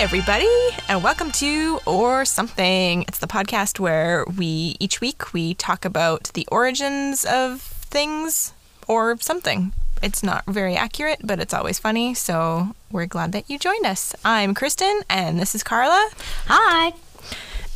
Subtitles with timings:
[0.00, 0.48] everybody,
[0.88, 3.02] and welcome to Or Something.
[3.02, 8.54] It's the podcast where we each week we talk about the origins of things
[8.88, 9.74] or something.
[10.02, 14.14] It's not very accurate, but it's always funny, so we're glad that you joined us.
[14.24, 16.08] I'm Kristen, and this is Carla,
[16.46, 16.94] Hi.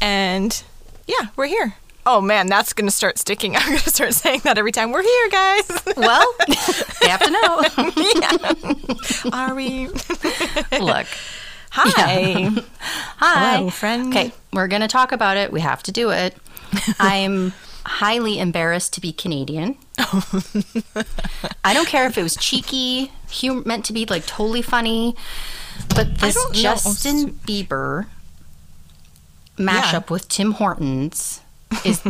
[0.01, 0.65] and
[1.07, 1.75] yeah, we're here.
[2.07, 3.55] Oh man, that's gonna start sticking.
[3.57, 5.69] I'm gonna start saying that every time we're here, guys.
[5.95, 6.35] Well,
[7.03, 7.65] they have to know.
[9.35, 9.89] Are we?
[10.81, 11.07] Look.
[11.77, 12.51] Hi.
[13.19, 13.57] Hi.
[13.57, 14.15] Hello, friend.
[14.15, 15.53] Okay, we're going to talk about it.
[15.53, 16.37] We have to do it.
[17.01, 17.53] I'm
[17.85, 19.77] highly embarrassed to be Canadian.
[21.65, 25.17] I don't care if it was cheeky, hum- meant to be like totally funny,
[25.95, 26.61] but this don't know.
[26.63, 28.07] Justin Bieber
[29.59, 31.41] mashup with Tim Hortons
[31.85, 32.01] is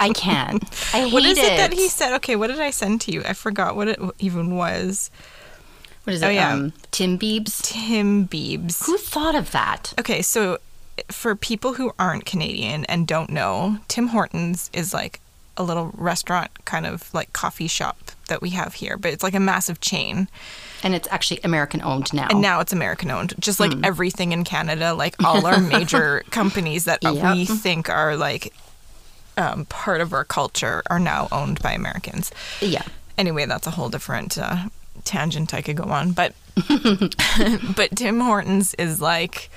[0.00, 0.64] I can't.
[0.92, 1.56] I hate What is it, it.
[1.58, 2.14] that he said?
[2.16, 3.22] Okay, what did I send to you?
[3.24, 5.10] I forgot what it even was.
[6.04, 6.26] What is it?
[6.26, 6.52] Oh, yeah.
[6.52, 7.62] Um, Tim Biebs.
[7.62, 8.84] Tim Biebs.
[8.86, 9.94] Who thought of that?
[9.98, 10.58] Okay, so
[11.10, 15.20] for people who aren't Canadian and don't know, Tim Hortons is like
[15.56, 17.96] a little restaurant, kind of like coffee shop
[18.28, 20.28] that we have here, but it's like a massive chain.
[20.82, 22.28] And it's actually American owned now.
[22.28, 26.84] And now it's American owned, just like everything in Canada, like all our major companies
[26.84, 28.52] that uh, we think are like
[29.36, 32.30] um, part of our culture are now owned by Americans.
[32.60, 32.82] yeah.
[33.16, 34.68] anyway, that's a whole different uh,
[35.04, 36.12] tangent I could go on.
[36.12, 36.34] But
[37.76, 39.50] but Tim Hortons is like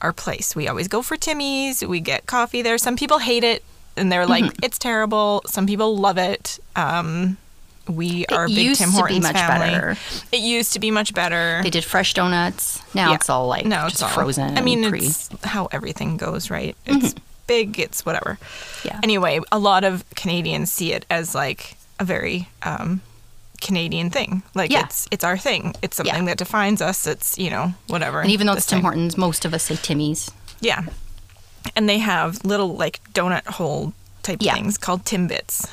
[0.00, 0.54] our place.
[0.56, 1.84] We always go for Timmy's.
[1.84, 2.78] We get coffee there.
[2.78, 3.62] Some people hate it
[3.96, 4.64] and they're like, Mm-hmm.
[4.64, 5.42] it's terrible.
[5.46, 6.58] Some people love it.
[6.76, 7.36] Um,
[7.88, 9.70] we are a big Tim Hortons much family.
[9.70, 9.96] better.
[10.32, 11.60] It used to be much better.
[11.62, 12.82] They did fresh donuts.
[12.94, 13.16] Now Yeah.
[13.16, 14.56] it's all like no, just it's all frozen.
[14.58, 15.00] I mean, pre.
[15.00, 16.76] it's how everything goes, right?
[16.86, 17.14] It's
[17.46, 17.78] big.
[17.78, 18.38] It's whatever.
[18.84, 18.98] Yeah.
[19.02, 23.02] Anyway, a lot of Canadians see it as like a very um,
[23.64, 24.42] Canadian thing.
[24.54, 24.84] Like Yeah.
[24.84, 25.74] it's it's our thing.
[25.82, 26.24] It's something Yeah.
[26.30, 27.06] that defines us.
[27.06, 28.20] It's you know whatever.
[28.20, 28.82] and even though it's Tim thing.
[28.84, 30.30] Hortons, most of us say Timmy's.
[30.60, 30.82] yeah,
[31.74, 34.54] and they have little like donut hole type Yeah.
[34.54, 35.66] things called Timbits,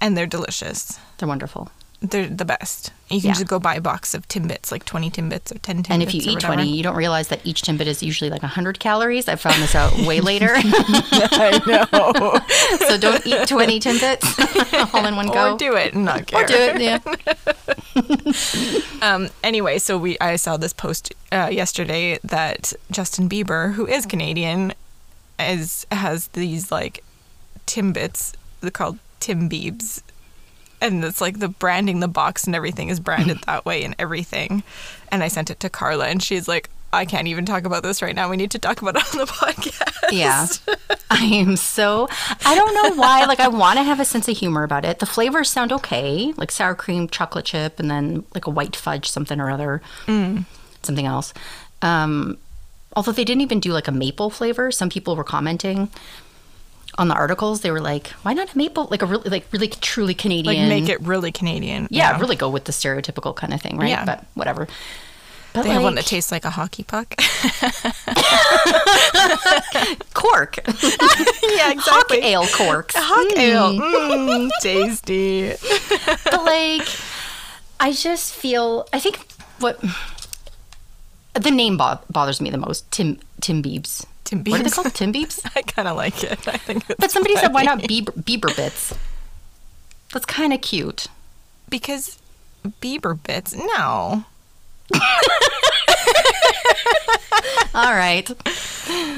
[0.00, 0.98] and they're delicious.
[1.18, 1.70] They're wonderful.
[2.10, 2.92] They're the best.
[3.08, 3.34] You can Yeah.
[3.34, 5.90] just go buy a box of Timbits, like twenty Timbits or ten Timbits.
[5.90, 6.54] And if you eat whatever.
[6.54, 9.28] 20, you don't realize that each Timbit is usually like 100 calories.
[9.28, 10.50] I found this out way later.
[10.56, 12.40] I know.
[12.88, 15.54] so don't eat 20 Timbits all in one go.
[15.54, 16.44] or do it and not care.
[16.44, 16.98] Or do it, yeah.
[19.02, 24.06] Um, anyway, so we I saw this post uh, yesterday that Justin Bieber, who is
[24.06, 24.72] Canadian,
[25.38, 27.04] is has these like
[27.66, 28.34] Timbits.
[28.60, 30.02] They're called Tim Biebs,
[30.84, 34.62] and it's like the branding, the box, and everything is branded that way and everything.
[35.10, 38.02] And I sent it to Carla, and she's like, "I can't even talk about this
[38.02, 38.28] right now.
[38.28, 40.46] We need to talk about it on the podcast." Yeah.
[41.10, 42.08] I am so
[42.44, 43.24] I don't know why.
[43.24, 44.98] Like I want to have a sense of humor about it.
[44.98, 49.08] The flavors sound okay, like sour cream, chocolate chip, and then like a white fudge,
[49.08, 51.32] something or other, something else.
[51.82, 52.38] Um,
[52.96, 54.70] although they didn't even do like a maple flavor.
[54.70, 55.88] Some people were commenting
[56.98, 57.60] on the articles.
[57.62, 58.86] They were like, "Why not a maple?
[58.90, 60.68] Like a really, like really truly Like Canadian?
[60.68, 61.88] make it really Canadian.
[61.90, 63.88] yeah, really go with the stereotypical kind of thing, right?
[63.90, 64.04] Yeah.
[64.04, 64.68] But whatever."
[65.52, 67.14] But They have one that tastes like a hockey puck.
[70.14, 72.94] cork, yeah, hawk ale corks.
[72.98, 73.72] Hawk ale.
[73.74, 75.50] Mm, tasty.
[76.24, 76.88] but like
[77.80, 79.26] i just feel i think
[79.58, 79.80] what
[81.34, 84.92] the name bo- bothers me the most tim tim beebs Tim what are they called
[84.94, 86.48] tim beebs I kind of like it.
[86.48, 88.94] I think it's but somebody said why not bieber, bieber bits
[90.12, 91.06] that's kind of cute
[91.68, 92.18] Because
[92.80, 93.54] Bieber bits.
[93.54, 94.24] No.
[97.74, 98.28] all right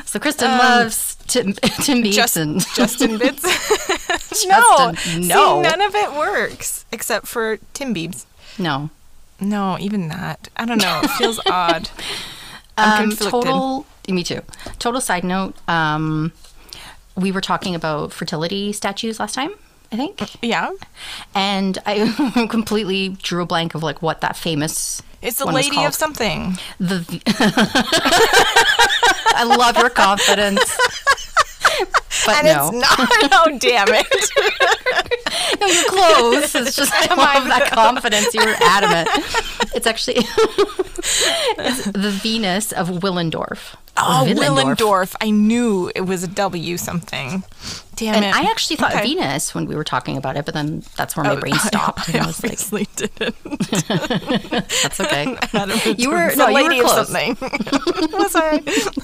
[0.05, 3.43] so kristen loves tim tim Um, Just, and Justin bits.
[4.45, 5.61] Justin, See, no.
[5.61, 8.25] none of it works except for Tim Biebs.
[8.59, 8.91] no
[9.41, 10.49] No, even that.
[10.56, 11.00] I don't know.
[11.05, 11.91] It feels odd.
[12.78, 13.31] I'm um, conflicted.
[13.45, 14.41] total me too
[14.78, 16.33] total side note um
[17.16, 19.51] we were talking about fertility statues last time
[19.92, 20.71] i think Yeah.
[21.34, 25.03] and I completely drew a blank of like what that famous.
[25.22, 26.59] It's the lady of something.
[26.78, 27.03] The.
[29.34, 30.77] I love your confidence.
[32.27, 32.98] But And no, it's not.
[33.33, 34.30] Oh, damn it.
[35.60, 36.54] no, you're close.
[36.54, 38.33] It's just I love that confidence.
[38.34, 39.09] You were adamant.
[39.75, 40.16] It's actually
[41.59, 43.77] it's the Venus of Willendorf.
[43.98, 44.77] Oh, Willendorf.
[44.77, 45.15] Willendorf.
[45.21, 47.43] I knew it was a W something.
[47.97, 48.34] Damn And it.
[48.34, 49.03] I actually thought Okay.
[49.15, 52.09] Venus when we were talking about it, but then that's where my Oh, brain stopped.
[52.09, 53.34] and I I was like, obviously didn't.
[54.83, 55.37] that's okay.
[55.98, 57.09] You were- no, a you were close.
[57.09, 57.37] something.
[58.13, 58.59] was I?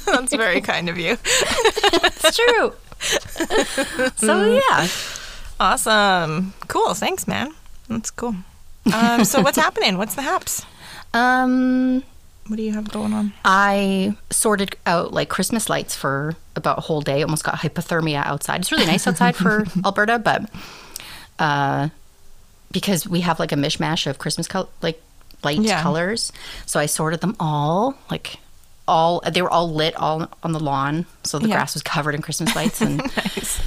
[0.07, 1.17] That's very kind of you.
[1.25, 2.73] It's true.
[4.17, 4.89] so yeah.
[5.59, 6.53] Awesome.
[6.69, 6.93] Cool.
[6.95, 7.55] Thanks, man.
[7.89, 8.35] That's cool.
[8.93, 9.97] Um, so what's happening?
[9.97, 10.67] What's the haps?
[11.15, 12.03] Um,
[12.49, 13.33] What do you have going on?
[13.45, 17.23] I sorted out like Christmas lights for about a whole day.
[17.23, 18.61] Almost got hypothermia outside.
[18.61, 20.51] It's really nice outside for Alberta, but
[21.39, 21.89] uh,
[22.73, 25.01] because we have like a mishmash of Christmas col- like
[25.45, 25.83] light Yeah.
[25.83, 26.33] colors,
[26.67, 28.39] so I sorted them all like
[28.89, 29.23] all.
[29.33, 31.55] They were all lit all on the lawn, so the Yeah.
[31.57, 32.81] grass was covered in Christmas lights.
[32.81, 33.61] And Nice.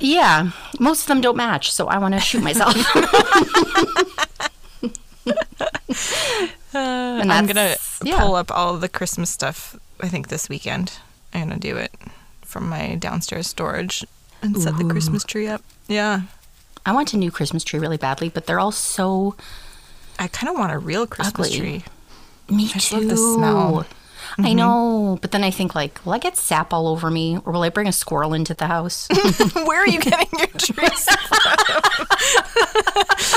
[0.00, 2.76] yeah, most of them don't match, so I want to shoot myself.
[6.78, 8.20] And I'm gonna yeah.
[8.20, 9.76] pull up all the Christmas stuff.
[10.00, 10.98] I think this weekend.
[11.34, 11.92] I'm gonna do it
[12.42, 14.04] from my downstairs storage
[14.40, 15.62] and set the Christmas tree up.
[15.86, 16.22] Yeah,
[16.86, 19.36] I want a new Christmas tree really badly, but they're all so
[20.18, 21.58] I kind of want a real Christmas Ugly.
[21.58, 21.84] tree.
[22.48, 22.96] Me I just too.
[22.96, 23.86] love the smell.
[24.38, 24.56] I mm-hmm.
[24.56, 27.62] know, but then I think like, will I get sap all over me, or will
[27.62, 29.08] I bring a squirrel into the house?
[29.54, 31.56] Where are you getting your trees from?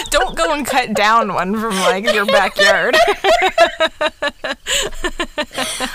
[0.12, 2.95] Don't go and cut down one from like your backyard.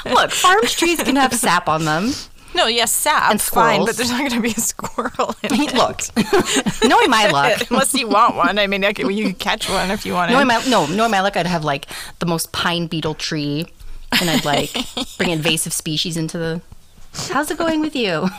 [0.07, 2.11] Look, farm trees can have sap on them.
[2.57, 5.75] No, yes, sap, And fine, but there's not going to be a squirrel in it.
[5.75, 6.01] Look,
[6.89, 8.59] knowing my luck, Unless you want one.
[8.59, 10.33] I mean, I could, you could catch one if you want.
[10.33, 11.87] knowing my no, knowing my luck, I'd have like
[12.19, 13.67] the most pine beetle tree,
[14.21, 14.71] and I'd like
[15.19, 16.61] bring invasive species into the.
[17.33, 18.29] How's it going with you?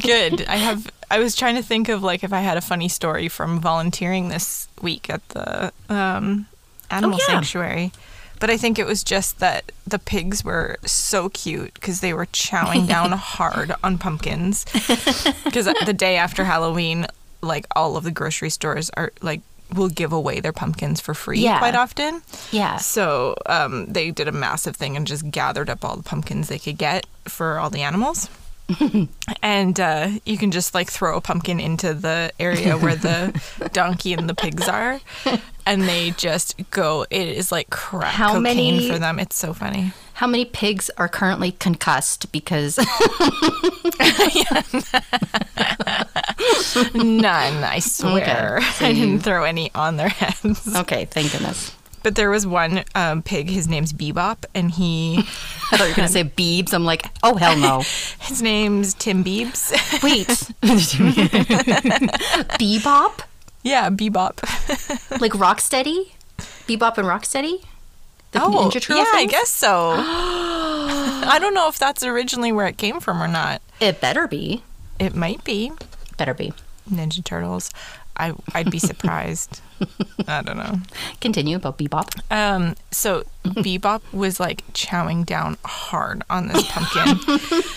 [0.00, 0.44] Good.
[0.46, 0.90] I have.
[1.10, 4.28] I was trying to think of like if I had a funny story from volunteering
[4.28, 6.46] this week at the um,
[6.90, 7.34] animal Oh, yeah.
[7.34, 7.92] sanctuary,
[8.40, 12.26] but I think it was just that the pigs were so cute because they were
[12.26, 14.64] chowing down hard on pumpkins.
[15.44, 17.06] Because the day after Halloween,
[17.40, 19.40] like all of the grocery stores are like
[19.74, 21.58] will give away their pumpkins for free Yeah.
[21.58, 22.22] quite often.
[22.52, 22.76] Yeah.
[22.78, 26.58] So um, they did a massive thing and just gathered up all the pumpkins they
[26.58, 28.28] could get for all the animals.
[29.42, 33.32] and uh, you can just like throw a pumpkin into the area where the
[33.72, 35.00] donkey and the pigs are,
[35.64, 37.06] and they just go.
[37.08, 39.18] It is like crack How cocaine many- for them.
[39.18, 39.92] It's so funny.
[40.12, 42.78] How many pigs are currently concussed because
[46.94, 48.60] None, I swear.
[48.60, 50.74] so I didn't throw any on their heads.
[50.76, 51.74] Okay, thank goodness.
[52.02, 53.50] But there was one um, pig.
[53.50, 55.18] His name's Bebop, and he,
[55.72, 56.72] I thought you were gonna say Beebs.
[56.72, 57.80] I'm like, oh hell no.
[58.20, 59.72] his name's Tim Beebs.
[60.02, 60.28] Wait.
[62.58, 63.20] Bebop?
[63.62, 65.20] yeah, Bebop.
[65.20, 66.12] Like Rocksteady?
[66.66, 67.64] Bebop and Rocksteady?
[68.32, 69.94] The Oh, Ninja Turtle yeah, I guess so.
[69.98, 73.62] I don't know if that's originally where it came from or not.
[73.80, 74.62] It better be.
[74.98, 75.72] It might be
[76.18, 76.52] Better be.
[76.90, 77.70] Ninja Turtles.
[78.16, 79.60] I I'd be surprised.
[80.26, 80.80] I don't know.
[81.20, 82.08] Continue about Bebop.
[82.32, 87.18] Um, so Bebop was like chowing down hard on this pumpkin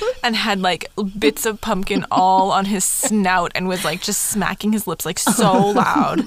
[0.23, 0.85] and had like
[1.19, 5.19] bits of pumpkin all on his snout and was like just smacking his lips like
[5.19, 6.25] so loud.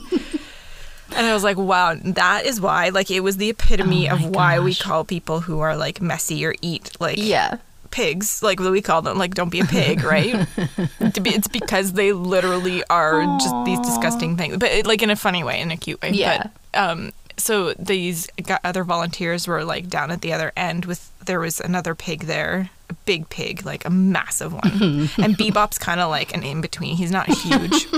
[1.16, 2.88] And I was like, wow, that is why.
[2.88, 6.44] Like, it was the epitome Oh of why we call people who are like messy
[6.44, 7.58] or eat like Yeah.
[7.94, 10.46] Pigs, like what we call them, like don't be a pig, right?
[11.00, 15.44] It's because they literally are just these disgusting things, but it, like in a funny
[15.44, 16.10] way, in a cute way.
[16.10, 16.48] Yeah.
[16.72, 18.28] But, um, so these
[18.64, 22.70] other volunteers were like down at the other end with there was another pig there,
[22.90, 24.72] a big pig, like a massive one,
[25.18, 26.96] and Bebop's kind of like an in between.
[26.96, 27.86] He's not huge.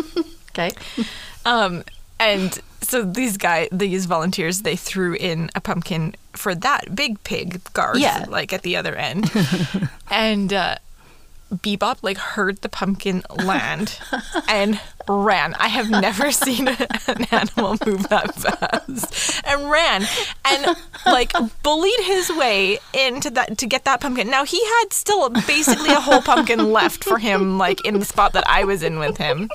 [0.58, 0.70] Okay.
[1.44, 1.84] Um,
[2.18, 7.60] and so these guy, these volunteers, they threw in a pumpkin for that big pig,
[7.72, 8.24] Garth, Yeah.
[8.28, 9.30] like at the other end.
[10.10, 10.76] and uh,
[11.52, 13.98] Bebop like heard the pumpkin land
[14.48, 15.54] and ran.
[15.54, 19.40] I have never seen an animal move that fast.
[19.46, 20.04] And ran
[20.44, 24.28] and like bullied his way into that to get that pumpkin.
[24.28, 28.32] Now he had still basically a whole pumpkin left for him, like in the spot
[28.32, 29.48] that I was in with him.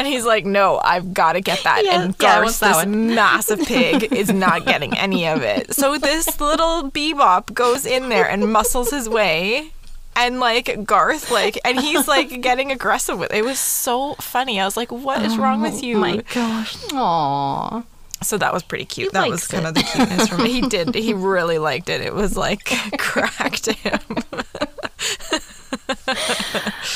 [0.00, 3.60] And he's like, "No, I've got to get that." Yeah, and Garth, that this massive
[3.60, 5.74] pig, is not getting any of it.
[5.74, 9.72] So this little bebop goes in there and muscles his way,
[10.16, 13.30] and like Garth, like, and he's like getting aggressive with.
[13.30, 14.58] It It was so funny.
[14.58, 16.76] I was like, "What is wrong with you?" Oh my gosh.
[16.92, 17.84] Aww.
[18.22, 19.12] So that was pretty cute.
[19.12, 19.68] He that was kind it.
[19.68, 20.46] of the cuteness from it.
[20.50, 20.94] He did.
[20.94, 22.00] He really liked it.
[22.00, 22.64] It was like
[22.96, 24.00] cracked him.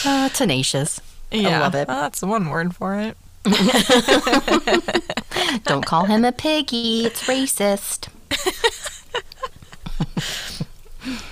[0.06, 1.00] Uh, tenacious.
[1.34, 1.86] Yeah, I love it.
[1.88, 3.16] Well, that's one word for it.
[5.64, 7.04] Don't call him a piggy.
[7.04, 8.08] It's racist.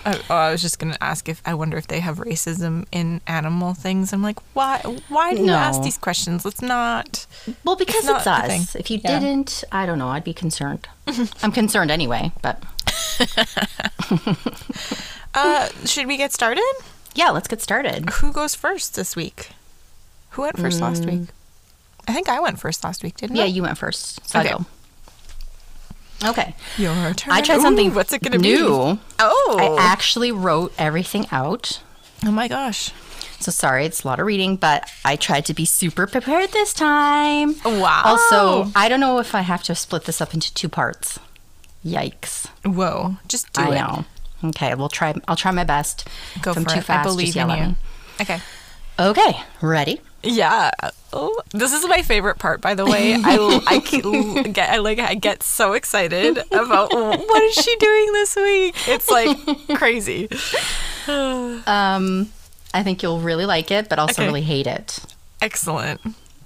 [0.04, 3.23] I, oh, I was just gonna ask if I wonder if they have racism in
[3.26, 4.12] animal things.
[4.12, 4.80] I'm like, why?
[5.09, 5.54] Why do you No.
[5.54, 6.44] ask these questions?
[6.44, 7.25] Let's not.
[7.64, 8.75] Well, because not it's, us.
[8.76, 9.18] If you Yeah.
[9.21, 10.09] didn't, I don't know.
[10.09, 10.87] I'd be concerned.
[11.42, 12.62] I'm concerned anyway, but
[15.35, 16.62] Uh, should we get started?
[17.14, 18.11] yeah, let's get started.
[18.21, 19.50] Who goes first this week?
[20.33, 21.29] Who went first last week?
[22.09, 23.39] I think I went first last week, didn't Mm.
[23.39, 23.47] Yeah, I?
[23.49, 24.27] you went first.
[24.29, 24.49] So Okay.
[24.51, 24.67] I go.
[26.25, 26.55] Okay.
[26.79, 27.33] Your turn.
[27.35, 28.53] I tried Ooh, something What's it gonna be?
[28.55, 28.99] new.
[29.19, 29.57] Oh.
[29.59, 31.81] I actually wrote everything out.
[32.25, 32.91] oh my gosh.
[33.41, 36.73] So sorry, it's a lot of reading, but I tried to be super prepared this
[36.73, 37.57] time.
[37.65, 38.03] Wow.
[38.05, 41.19] Also, I don't know if I have to split this up into two parts.
[41.85, 42.47] Yikes.
[42.65, 43.17] Whoa.
[43.27, 43.75] Just do I it.
[43.75, 44.05] know.
[44.45, 46.07] Okay, we'll try I'll try my best.
[46.41, 46.85] Go if I'm for too it.
[46.85, 47.77] fast, I believe in you.
[48.21, 48.41] Okay.
[48.99, 50.01] Okay, ready?
[50.23, 50.71] Yeah.
[51.12, 53.14] Oh, this is my favorite part, by the way.
[53.14, 58.12] I, I c- get I like I get so excited about what is she doing
[58.12, 58.75] this week.
[58.88, 59.37] It's like
[59.79, 60.29] crazy.
[61.09, 62.31] Um
[62.75, 64.26] I think you'll really like it, but also Okay.
[64.26, 65.00] really hate it.
[65.43, 66.00] Excellent.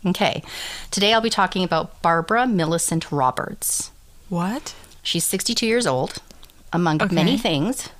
[0.04, 0.42] Okay.
[0.90, 3.90] Today I'll be talking about Barbara Millicent Roberts.
[4.28, 4.74] What?
[5.02, 6.14] She's 62 years old.
[6.72, 7.14] Among Okay.
[7.14, 7.90] many things,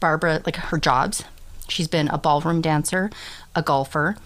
[0.00, 1.22] Barbara, like her jobs,
[1.68, 3.10] she's been a ballroom dancer,
[3.54, 4.16] a golfer,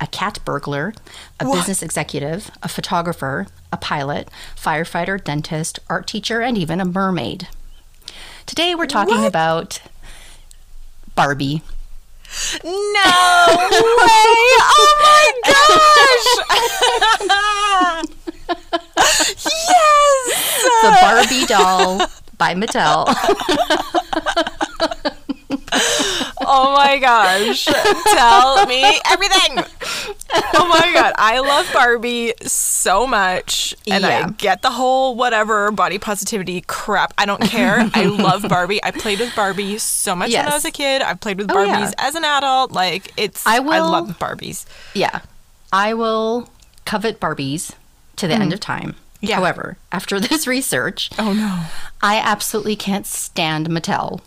[0.00, 0.92] a cat burglar,
[1.38, 1.56] a What?
[1.56, 7.48] business executive, a photographer, a pilot, firefighter, dentist, art teacher, and even a mermaid.
[8.46, 9.28] Today we're talking What?
[9.28, 9.80] about
[11.14, 11.62] Barbie.
[12.64, 12.80] No way!
[14.62, 16.28] Oh my gosh!
[19.26, 20.62] yes!
[20.82, 21.98] The Barbie doll
[22.38, 23.06] by Mattel.
[26.52, 27.64] Oh my gosh.
[27.66, 29.58] Tell me everything.
[30.54, 31.12] Oh my god.
[31.16, 33.74] I love Barbie so much.
[33.86, 34.26] And Yeah.
[34.26, 37.14] I get the whole whatever body positivity crap.
[37.16, 37.88] I don't care.
[37.94, 38.82] I love Barbie.
[38.82, 41.02] I played with Barbie so much when I was a kid.
[41.02, 41.92] I've played with Oh, Barbies yeah.
[41.98, 42.72] as an adult.
[42.72, 44.66] Like it's I I will- love Barbies.
[44.94, 45.20] Yeah.
[45.72, 46.48] I will
[46.84, 47.74] covet Barbies
[48.16, 48.54] to the end mm.
[48.54, 48.96] of time.
[49.20, 49.36] Yeah.
[49.36, 51.64] However, after this research, Oh no.
[52.02, 54.20] I absolutely can't stand Mattel.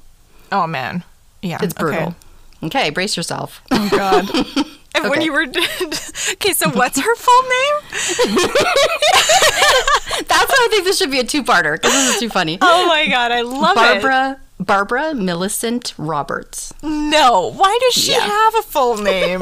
[0.53, 1.03] Oh man.
[1.43, 1.59] Yeah.
[1.61, 2.15] It's brutal.
[2.63, 3.61] Okay, brace yourself.
[3.71, 4.29] Oh god.
[4.95, 7.73] And when you were okay, so what's her full name?
[10.27, 12.57] That's why I think this should be a two-parter because this is too funny.
[12.61, 14.01] Oh my god, I love it.
[14.03, 16.73] Barbara Barbara Millicent Roberts.
[16.83, 17.51] No.
[17.55, 18.19] Why does she Yeah.
[18.19, 19.41] have a full name?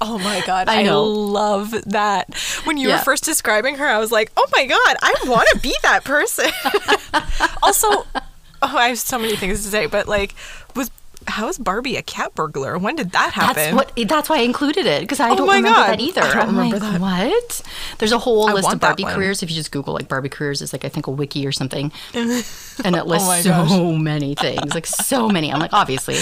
[0.00, 0.68] oh my god.
[0.68, 2.32] I I, love that.
[2.64, 2.98] When you Yeah.
[2.98, 6.04] were first describing her, I was like, "Oh my god, I want to be that
[6.04, 6.50] person."
[7.62, 8.06] also, oh,
[8.62, 10.34] I have so many things to say, but like
[10.76, 10.90] was
[11.26, 12.78] how is Barbie a cat burglar?
[12.78, 13.76] When did that happen?
[13.76, 14.08] That's what.
[14.08, 15.88] That's why I included it because I Oh don't remember God.
[15.90, 16.22] that either.
[16.22, 17.00] I don't I'm remember like, that.
[17.00, 17.62] What?
[17.98, 19.42] There's a whole I list of Barbie careers.
[19.42, 21.92] If you just Google like Barbie careers, it's like I think a wiki or something,
[22.14, 24.00] and it lists Oh so gosh.
[24.00, 25.52] many things, like so many.
[25.52, 26.16] I'm like, obviously,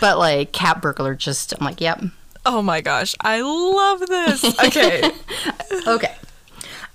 [0.00, 2.02] but like cat burglar, just I'm like, yep,
[2.46, 4.44] Oh my gosh, I love this.
[4.64, 5.10] Okay.
[5.86, 6.14] Okay.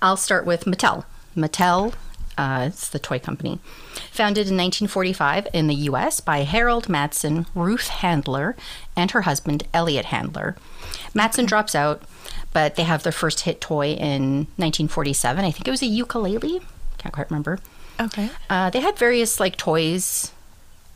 [0.02, 1.04] I'll start with Mattel.
[1.36, 1.94] Mattel,
[2.36, 3.58] uh, it's the toy company.
[4.14, 8.54] Founded in 1945 in the US by Harold Matson, Ruth Handler,
[8.94, 10.54] and her husband, Elliot Handler.
[11.14, 12.00] Matson drops out,
[12.52, 15.44] but they have their first hit toy in 1947.
[15.44, 16.60] I think it was a ukulele.
[16.98, 17.58] Can't quite remember.
[18.00, 18.30] okay.
[18.48, 20.30] Uh, they had various like toys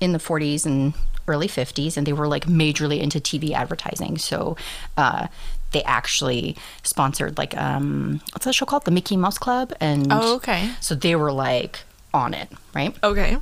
[0.00, 0.94] in the 40s and
[1.26, 4.16] early 50s, and they were like majorly into TV advertising.
[4.18, 4.56] So
[4.96, 5.26] uh,
[5.72, 8.84] they actually sponsored like um, what's that show called?
[8.84, 10.70] The Mickey Mouse Club, and Oh, okay.
[10.80, 11.80] so they were like
[12.14, 12.96] on it, right?
[13.02, 13.38] Okay.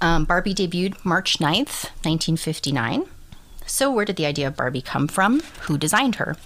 [0.00, 3.04] Um, Barbie debuted March 9th, 1959.
[3.66, 5.40] So where did the idea of Barbie come from?
[5.62, 6.36] Who designed her?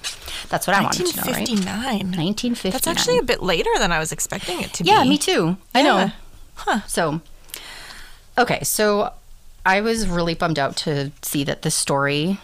[0.49, 1.49] That's what I wanted to know, right?
[1.49, 1.73] 1959.
[2.13, 2.73] 1959.
[2.73, 5.05] That's actually a bit later than I was expecting it to Yeah, be.
[5.05, 5.57] Yeah, me too.
[5.75, 6.13] I know.
[6.57, 6.81] Huh.
[6.87, 7.21] So,
[8.37, 9.13] okay, so
[9.65, 12.39] I was really bummed out to see that this story,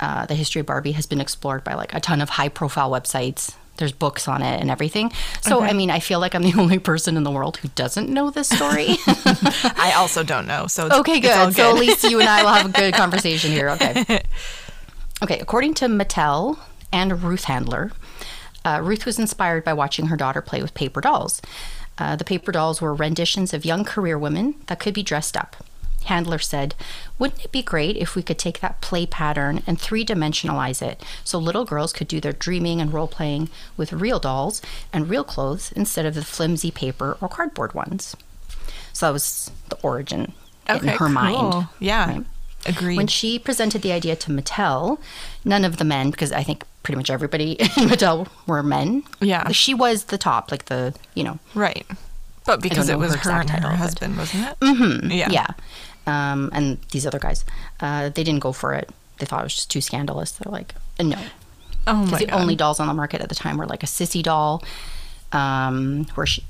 [0.00, 2.90] uh, the history of Barbie, has been explored by like a ton of high profile
[2.90, 3.54] websites.
[3.78, 5.12] There's books on it and everything.
[5.40, 8.08] So, I mean, I feel like I'm the only person in the world who doesn't
[8.08, 8.88] know this story.
[9.06, 10.66] I also don't know.
[10.66, 11.56] So it's, okay, all good.
[11.56, 13.70] So, at least you and I will have a good conversation here.
[13.70, 14.22] Okay.
[15.20, 16.58] Okay, according to Mattel
[16.92, 17.90] and Ruth Handler,
[18.64, 21.42] uh, Ruth was inspired by watching her daughter play with paper dolls.
[21.98, 25.56] Uh, the paper dolls were renditions of young career women that could be dressed up.
[26.04, 26.74] Handler said,
[27.18, 31.02] Wouldn't it be great if we could take that play pattern and three dimensionalize it
[31.24, 34.62] so little girls could do their dreaming and role playing with real dolls
[34.92, 38.16] and real clothes instead of the flimsy paper or cardboard ones?
[38.92, 40.32] So that was the origin
[40.68, 41.68] okay, in her mind.
[41.78, 42.10] Yeah.
[42.10, 42.26] right?
[42.66, 42.96] Agreed.
[42.96, 44.98] When she presented the idea to Mattel,
[45.44, 49.04] none of the men, because I think pretty much everybody in Mattel were men.
[49.20, 49.50] Yeah.
[49.52, 51.86] She was the top, like the, you know, right.
[52.44, 54.60] But because it was her her and her husband, wasn't it?
[54.60, 55.10] Mm-hmm.
[55.10, 55.28] Yeah.
[55.30, 55.48] yeah.
[56.08, 57.44] Um, and these other guys,
[57.80, 58.88] uh, they didn't go for it.
[59.18, 60.32] They thought it was just too scandalous.
[60.32, 61.18] They're like, uh, no.
[61.86, 62.40] Oh my Because the god.
[62.40, 64.62] only dolls on the market at the time were like a sissy doll,
[65.32, 66.44] um, where she,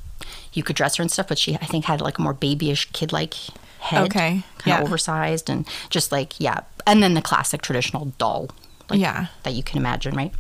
[0.53, 2.87] you could dress her and stuff, but she, I think, had like a more babyish,
[2.93, 3.35] kid like
[3.81, 4.05] head.
[4.07, 4.83] Okay, Kind of yeah.
[4.83, 6.61] oversized and just like, yeah.
[6.87, 8.49] And then the classic traditional doll.
[8.91, 9.27] Like, Yeah.
[9.43, 10.33] that you can imagine, right?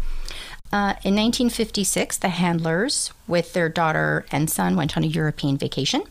[0.72, 6.02] Uh, in 1956, the handlers, with their daughter and son, went on a European vacation.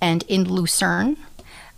[0.00, 1.16] And in Lucerne,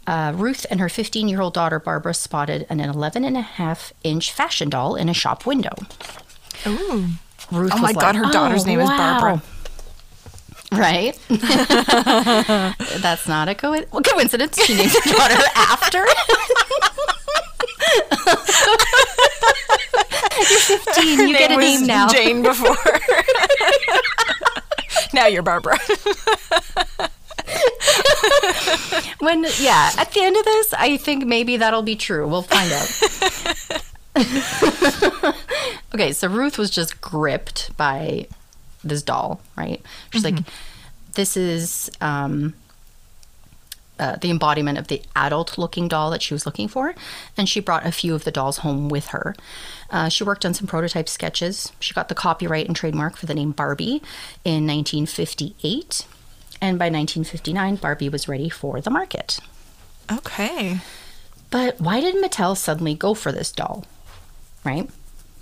[0.06, 3.92] uh, Ruth and her 15 year old daughter Barbara spotted an 11 and a half
[4.04, 5.72] inch fashion doll in a shop window.
[6.66, 7.06] Ooh.
[7.52, 9.40] Ruth Oh my God, her daughter's "Oh, name is Barbara."
[10.72, 11.16] Right?
[11.28, 14.60] That's not a co- coincidence.
[14.64, 16.04] She named her daughter after.
[20.38, 21.18] You're 15.
[21.28, 22.08] You get a name now.
[22.08, 22.76] Jane before.
[25.12, 25.78] now you're Barbara.
[29.20, 32.28] When yeah, at the end of this, I think maybe that'll be true.
[32.28, 32.86] We'll find out.
[35.94, 38.28] okay, so Ruth was just gripped by
[38.84, 39.82] this doll, right?
[40.12, 40.38] She's like,
[41.14, 42.54] this is um,
[43.98, 46.94] uh, the embodiment of the adult-looking doll that she was looking for,
[47.36, 49.34] and she brought a few of the dolls home with her.
[49.90, 51.72] Uh, she worked on some prototype sketches.
[51.80, 54.02] She got the copyright and trademark for the name Barbie
[54.44, 56.06] in 1958.
[56.60, 59.40] And by 1959, Barbie was ready for the market.
[60.10, 60.80] Okay.
[61.50, 63.84] But why did Mattel suddenly go for this doll?
[64.64, 64.88] Right?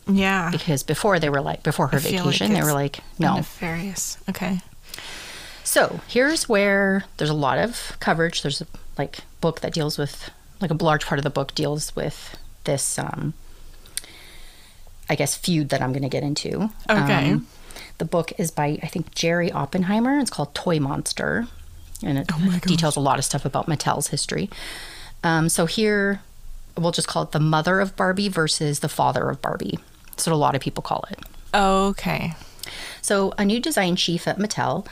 [0.06, 0.50] Yeah.
[0.50, 3.36] Because before they were like, before her I feel like vacation, they were like, no.
[3.36, 4.18] Nefarious.
[4.28, 4.60] Okay.
[5.62, 8.42] So here's where there's a lot of coverage.
[8.42, 8.66] There's a
[8.98, 10.30] like book that deals with,
[10.60, 13.34] like a large part of the book deals with this, um,
[15.08, 16.70] I guess, feud that I'm going to get into.
[16.88, 17.32] Okay.
[17.32, 17.46] Um,
[17.98, 20.18] the book is by, I think, Jerry Oppenheimer.
[20.18, 21.46] It's called Toy Monster.
[22.02, 22.60] And it gosh.
[22.62, 24.50] details a lot of stuff about Mattel's history.
[25.22, 26.20] Um, so here,
[26.76, 29.78] we'll just call it the mother of Barbie versus the father of Barbie.
[30.08, 31.18] That's what a lot of people call it.
[31.54, 32.34] Okay.
[33.00, 34.86] So, a new design chief at Mattel,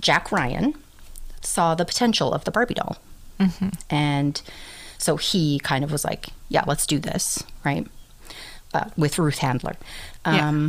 [0.00, 0.74] Jack Ryan,
[1.42, 2.96] saw the potential of the Barbie doll.
[3.88, 4.40] And
[4.98, 7.86] so he kind of was like, yeah, let's do this, right?
[8.74, 9.76] Uh, with Ruth Handler.
[10.26, 10.68] Yeah.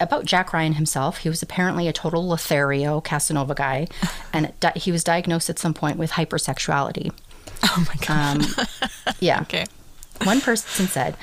[0.00, 3.86] About Jack Ryan himself, he was apparently a total Lothario Casanova guy,
[4.32, 7.12] and di- he was diagnosed at some point with hypersexuality.
[7.62, 8.44] Oh my god.
[8.58, 8.66] Um,
[9.20, 9.40] yeah.
[9.42, 9.66] okay.
[10.24, 11.16] One person said,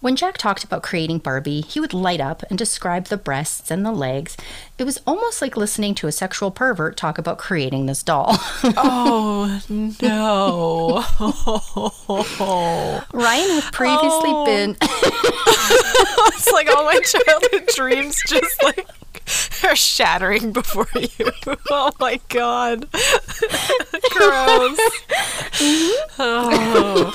[0.00, 3.84] when Jack talked about creating Barbie, he would light up and describe the breasts and
[3.84, 4.36] the legs.
[4.78, 8.36] It was almost like listening to a sexual pervert talk about creating this doll.
[8.82, 11.04] Oh no.
[13.12, 14.44] Ryan had previously Oh.
[14.46, 18.86] been it's like all my childhood dreams just like
[19.64, 21.08] are shattering before you.
[21.72, 22.88] Oh my god.
[24.10, 24.78] Gross.
[26.18, 27.14] Oh.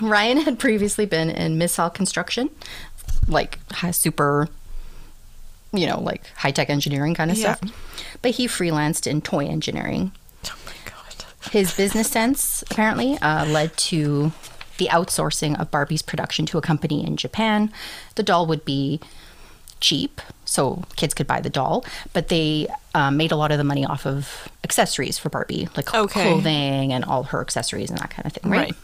[0.00, 2.50] Ryan had previously been in missile construction,
[3.26, 4.48] like high, super,
[5.72, 7.54] you know, like high tech engineering kind of Yeah.
[7.56, 7.72] stuff.
[8.22, 10.12] But he freelanced in toy engineering.
[10.46, 11.24] Oh my god.
[11.52, 14.32] His business sense apparently uh, led to
[14.78, 17.72] the outsourcing of Barbie's production to a company in Japan.
[18.14, 19.00] The doll would be
[19.80, 23.64] cheap, so kids could buy the doll, but they um, made a lot of the
[23.64, 26.22] money off of accessories for Barbie, like Okay.
[26.22, 28.58] clothing and all her accessories and that kind of thing, right?
[28.60, 28.76] Right.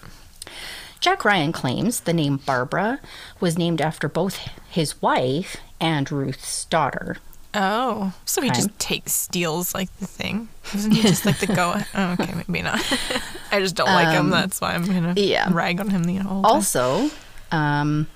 [1.00, 2.98] Jack Ryan claims the name Barbara
[3.40, 4.36] was named after both
[4.70, 7.16] his wife and Ruth's daughter.
[7.52, 8.56] Oh, so he Okay.
[8.56, 10.48] just takes steals like the thing?
[10.74, 11.74] Isn't he just like the go?
[11.94, 12.80] Oh, okay, maybe not.
[13.52, 14.30] I just don't like him.
[14.30, 15.48] That's why I'm gonna Um, yeah.
[15.52, 16.54] rag on him the whole time.
[16.54, 17.10] Also,
[17.52, 18.08] um,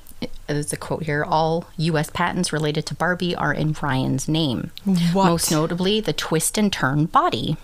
[0.47, 2.11] there's a quote here all U.S.
[2.11, 4.71] patents related to Barbie are in Ryan's name.
[4.85, 5.27] What?
[5.27, 7.57] Most notably, the twist and turn body.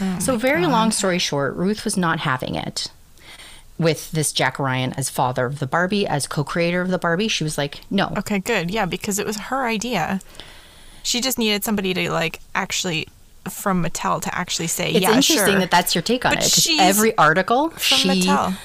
[0.00, 2.88] Oh so, very long story short, Ruth was not having it
[3.78, 7.28] with this Jack Ryan as father of the Barbie, as co creator of the Barbie.
[7.28, 8.12] She was like, no.
[8.18, 8.70] Okay, good.
[8.70, 10.20] Yeah, because it was her idea.
[11.02, 13.08] She just needed somebody to like actually
[13.50, 15.58] from Mattel to actually say, It's yeah, interesting sure.
[15.58, 16.80] that that's your take on But it.
[16.80, 18.56] every article, from she Mattel.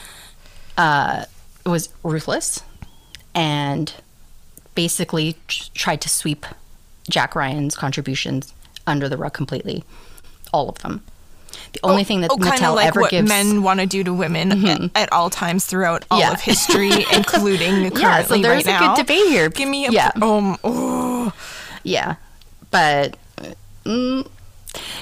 [0.78, 1.26] Uh,
[1.67, 2.62] was ruthless
[3.36, 3.93] and
[4.75, 5.38] basically
[5.73, 6.45] tried to sweep
[7.10, 8.53] Jack Ryan's contributions
[8.86, 9.84] under the rug completely.
[10.53, 11.03] All of them.
[11.73, 13.27] The only thing that Oh, Mattel like ever what gives.
[13.27, 16.32] men want to do to women at, at all times throughout all Yeah.
[16.32, 18.95] of history, including currently yeah, so there's right a now.
[18.95, 19.49] good debate here.
[19.49, 20.58] Give me a yeah, um.
[20.63, 21.34] Oh,
[21.84, 22.15] yeah,
[22.71, 23.17] but
[23.86, 24.27] mm,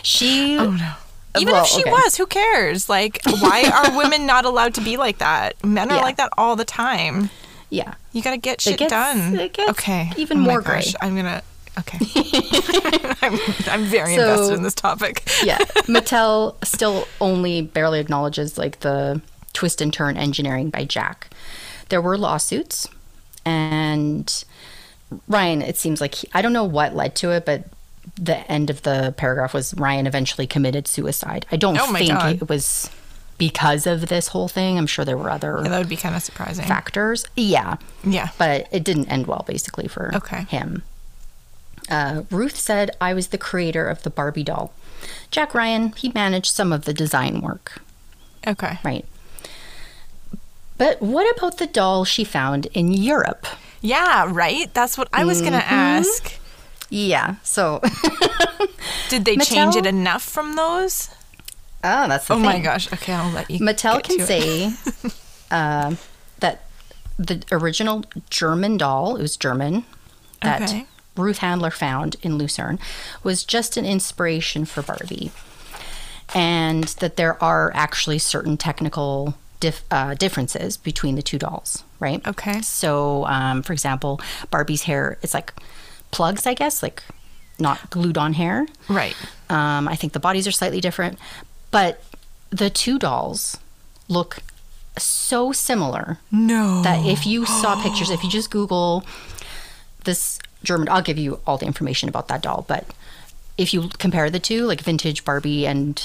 [0.01, 0.57] she.
[0.57, 0.93] oh no.
[1.39, 1.91] Even Well, if she okay.
[1.91, 2.87] was, who cares?
[2.89, 5.61] Like, why are women not allowed to be like that?
[5.63, 6.01] Men are Yeah.
[6.01, 7.29] like that all the time.
[7.69, 9.35] Yeah, You gotta get shit gets- done.
[9.39, 10.11] it gets okay.
[10.17, 11.07] even Oh more gosh, gray.
[11.07, 11.41] I'm gonna.
[11.79, 11.97] Okay.
[13.21, 15.23] I'm, I'm very So- invested in this topic.
[15.43, 15.57] yeah.
[15.87, 19.21] Mattel still only barely acknowledges like the
[19.53, 21.29] twist and turn engineering by Jack.
[21.89, 22.87] There were lawsuits,
[23.45, 24.43] and
[25.27, 25.61] Ryan.
[25.61, 27.65] It seems like he, I don't know what led to it, but
[28.19, 31.45] the end of the paragraph was Ryan eventually committed suicide.
[31.51, 32.41] I don't Oh think God.
[32.41, 32.89] it was
[33.37, 34.77] because of this whole thing.
[34.77, 36.65] I'm sure there were other Yeah, that would be kind of surprising.
[36.65, 37.25] factors.
[37.35, 37.75] Yeah,
[38.05, 38.29] Yeah.
[38.37, 40.43] but it didn't end well basically for Okay.
[40.43, 40.83] him.
[41.89, 44.71] Uh, Ruth said, I was the creator of the Barbie doll.
[45.29, 47.81] Jack Ryan, he managed some of the design work,
[48.47, 48.79] Okay.
[48.83, 49.05] right?
[50.77, 53.45] But what about the doll she found in Europe?
[53.81, 54.73] Yeah, right?
[54.73, 55.73] That's what I was going to Mm-hmm.
[55.73, 56.33] ask.
[56.89, 57.81] Yeah, so.
[59.09, 61.09] Did they change it enough from those?
[61.83, 62.45] oh, that's the Oh thing.
[62.45, 62.91] my gosh.
[62.91, 63.59] Okay, I'll let you.
[63.59, 64.73] Mattel can say
[65.51, 65.95] uh,
[66.39, 66.63] that
[67.17, 69.85] the original German doll, it was German,
[70.41, 70.85] that Okay.
[71.15, 72.79] Ruth Handler found in Lucerne,
[73.23, 75.31] was just an inspiration for Barbie.
[76.33, 82.25] And that there are actually certain technical dif- uh, differences between the two dolls, right?
[82.27, 82.61] Okay.
[82.61, 84.19] So, um, for example,
[84.49, 85.53] Barbie's hair is like
[86.11, 87.03] plugs, I guess, like
[87.59, 88.65] not glued on hair.
[88.89, 89.15] Right.
[89.49, 91.17] Um, I think the bodies are slightly different,
[91.71, 92.03] but
[92.49, 93.57] the two dolls
[94.07, 94.39] look
[94.97, 96.81] so similar No.
[96.83, 99.03] that if you saw pictures, if you just Google
[100.05, 102.65] this German, I'll give you all the information about that doll.
[102.67, 102.85] But
[103.57, 106.01] if you compare the two, like vintage Barbie and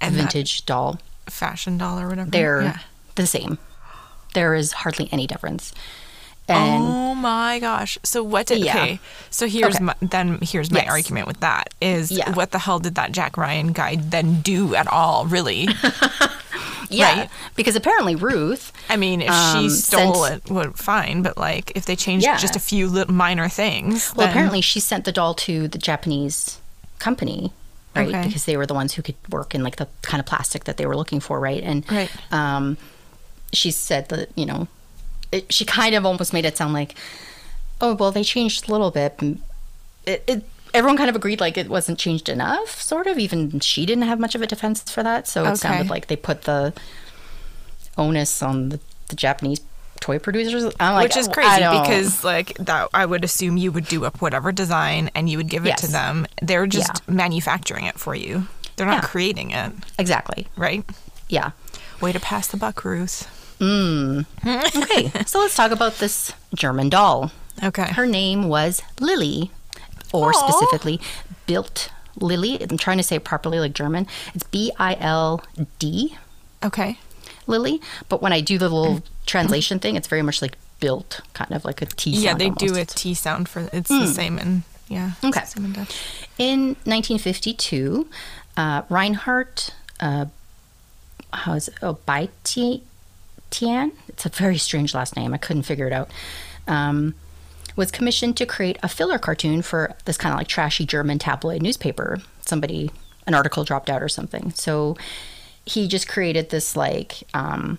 [0.00, 0.98] And vintage doll,
[1.28, 2.30] fashion doll or whatever.
[2.30, 2.78] they're Yeah.
[3.14, 3.58] the same.
[4.34, 5.72] There is hardly any difference.
[6.48, 7.98] And oh my gosh.
[8.02, 8.76] So what did Yeah.
[8.76, 9.00] okay.
[9.30, 9.84] So here's Okay.
[9.84, 10.88] my then here's my Yes.
[10.90, 12.30] argument with that is Yeah.
[12.32, 15.68] what the hell did that Jack Ryan guy then do at all, really?
[16.90, 17.30] yeah, right.
[17.54, 21.72] because apparently Ruth, I mean, if Um, she stole sent- it, well, fine, but like
[21.74, 22.36] if they changed Yeah.
[22.36, 25.78] just a few little minor things, Well, then- apparently she sent the doll to the
[25.78, 26.58] Japanese
[26.98, 27.52] company,
[27.96, 28.08] right?
[28.08, 28.22] Okay.
[28.26, 30.76] Because they were the ones who could work in like the kind of plastic that
[30.76, 31.62] they were looking for, right?
[31.62, 32.10] And Right.
[32.30, 32.76] um,
[33.52, 34.66] she said that you know,
[35.32, 36.94] it, she kind of almost made it sound like,
[37.80, 39.18] oh well, they changed a little bit.
[40.06, 43.18] It, it everyone kind of agreed like it wasn't changed enough, sort of.
[43.18, 45.54] Even she didn't have much of a defense for that, so it Okay.
[45.56, 46.72] sounded like they put the
[47.98, 49.60] onus on the, the Japanese
[50.00, 50.64] toy producers.
[50.80, 54.20] I'm like, which is crazy because like that I would assume you would do up
[54.20, 56.26] whatever design and you would give it to them.
[56.40, 57.14] They're just Yeah.
[57.14, 58.46] manufacturing it for you.
[58.76, 59.08] They're not Yeah.
[59.08, 60.84] creating it, exactly, right?
[61.28, 61.50] yeah.
[62.00, 63.28] Way to pass the buck, Ruth.
[63.62, 67.30] Okay, so let's talk about this German doll.
[67.62, 67.84] Okay.
[67.92, 69.50] Her name was Lily,
[70.12, 70.32] or Aw.
[70.32, 71.00] specifically
[71.46, 72.60] built Lily.
[72.62, 74.06] I'm trying to say it properly, like German.
[74.34, 75.42] It's B I L
[75.78, 76.16] D
[76.62, 76.98] Okay.
[77.46, 77.80] Lily.
[78.08, 81.64] But when I do the little translation thing, it's very much like built, kind of
[81.64, 82.10] like a T.
[82.10, 85.12] Yeah, they do a T sound for it's the same in yeah.
[85.24, 85.44] Okay.
[85.44, 86.26] same in Dutch.
[86.38, 88.06] In 1952,
[88.56, 90.26] uh, Reinhardt, uh,
[91.32, 91.74] how's it?
[91.82, 91.94] Oh,
[93.52, 93.92] Baitian?
[94.08, 95.34] It's a very strange last name.
[95.34, 96.10] I couldn't figure it out.
[96.66, 97.14] Um,
[97.76, 101.62] was commissioned to create a filler cartoon for this kind of like trashy German tabloid
[101.62, 102.20] newspaper.
[102.40, 102.90] Somebody,
[103.26, 104.50] an article dropped out or something.
[104.52, 104.96] So
[105.64, 107.22] he just created this like.
[107.34, 107.78] Um,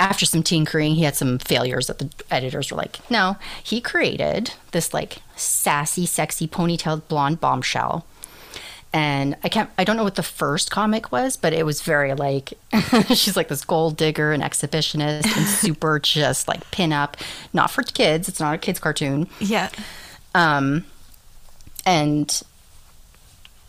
[0.00, 3.36] after some tinkering, he had some failures that the editors were like, no.
[3.64, 8.06] He created this like sassy, sexy, ponytailed blonde bombshell.
[8.92, 12.14] And I can't, I don't know what the first comic was, but it was very
[12.14, 12.54] like,
[13.08, 17.16] she's like this gold digger and exhibitionist and super just like pin up.
[17.52, 19.28] Not for kids, it's not a kid's cartoon.
[19.40, 19.68] Yeah.
[20.34, 20.86] Um,
[21.84, 22.42] and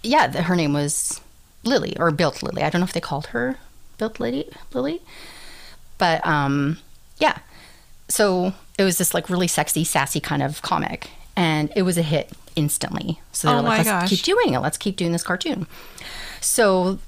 [0.03, 1.19] yeah, the, her name was
[1.63, 2.63] Lily or Built Lily.
[2.63, 3.57] I don't know if they called her
[3.97, 5.01] Built Lily, Lily,
[5.97, 6.77] but um,
[7.17, 7.39] yeah.
[8.07, 12.01] So it was this like really sexy, sassy kind of comic, and it was a
[12.01, 13.19] hit instantly.
[13.31, 14.09] So they Oh like, "Let's gosh.
[14.09, 14.59] keep doing it.
[14.59, 15.67] Let's keep doing this cartoon."
[16.41, 16.99] So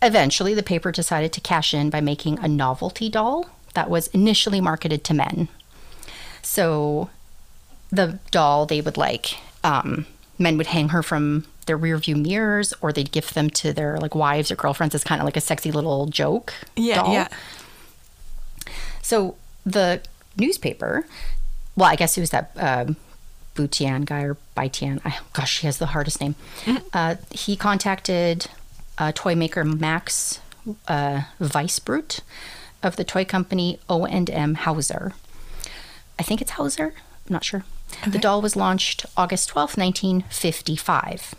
[0.00, 4.60] eventually, the paper decided to cash in by making a novelty doll that was initially
[4.60, 5.48] marketed to men.
[6.42, 7.08] So
[7.90, 10.06] the doll they would like um,
[10.38, 13.96] men would hang her from their rear view mirrors or they'd gift them to their
[13.98, 17.12] like wives or girlfriends as kind of like a sexy little joke Yeah, doll.
[17.12, 17.28] yeah.
[19.02, 20.00] so the
[20.36, 21.06] newspaper
[21.76, 22.86] well i guess it was that uh,
[23.54, 25.00] Boutian guy or Baitian.
[25.04, 26.34] I, gosh, he has the hardest name.
[26.92, 28.46] Uh, he contacted
[28.98, 30.40] uh, toy maker Max
[30.88, 32.20] uh, Weissbrodt
[32.82, 35.12] of the toy company O&M Hausser.
[36.18, 36.92] I think it's Hausser.
[36.92, 37.64] I'm not sure.
[38.06, 41.34] The doll was launched August 12th, 1955.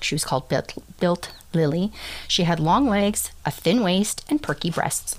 [0.00, 1.92] She was called Built, Built Lily.
[2.28, 5.16] She had long legs, a thin waist, and perky breasts.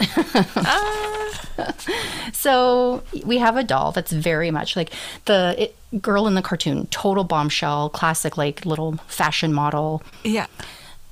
[2.34, 4.92] so we have a doll that's very much like
[5.26, 10.48] the it, girl in the cartoon, total bombshell, classic like little fashion model, Yeah.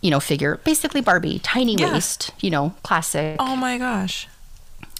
[0.02, 0.58] you know, figure.
[0.64, 1.94] Basically Barbie, tiny Yeah.
[1.94, 3.36] waist, you know, classic.
[3.40, 4.28] Oh my gosh.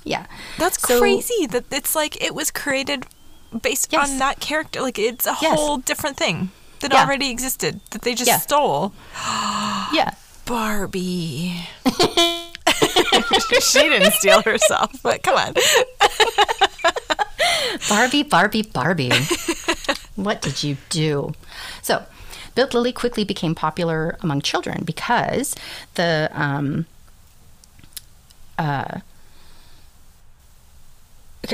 [0.04, 0.26] Yeah.
[0.58, 3.06] That's So- crazy that it's like it was created
[3.62, 4.10] based Yes.
[4.12, 4.82] on that character.
[4.82, 5.56] Like it's a Yes.
[5.60, 6.52] whole different thing
[6.82, 7.04] that Yeah.
[7.06, 8.38] already existed that they just Yeah.
[8.40, 8.94] stole.
[9.94, 10.12] Yeah.
[10.46, 11.56] Barbie.
[13.62, 15.54] she didn't steal herself, but come on.
[17.90, 19.12] Barbie, Barbie, Barbie.
[20.16, 21.34] What did you do?
[21.82, 22.04] So,
[22.56, 25.56] Built Lily quickly became popular among children because
[25.96, 26.86] the um,
[28.58, 29.00] uh,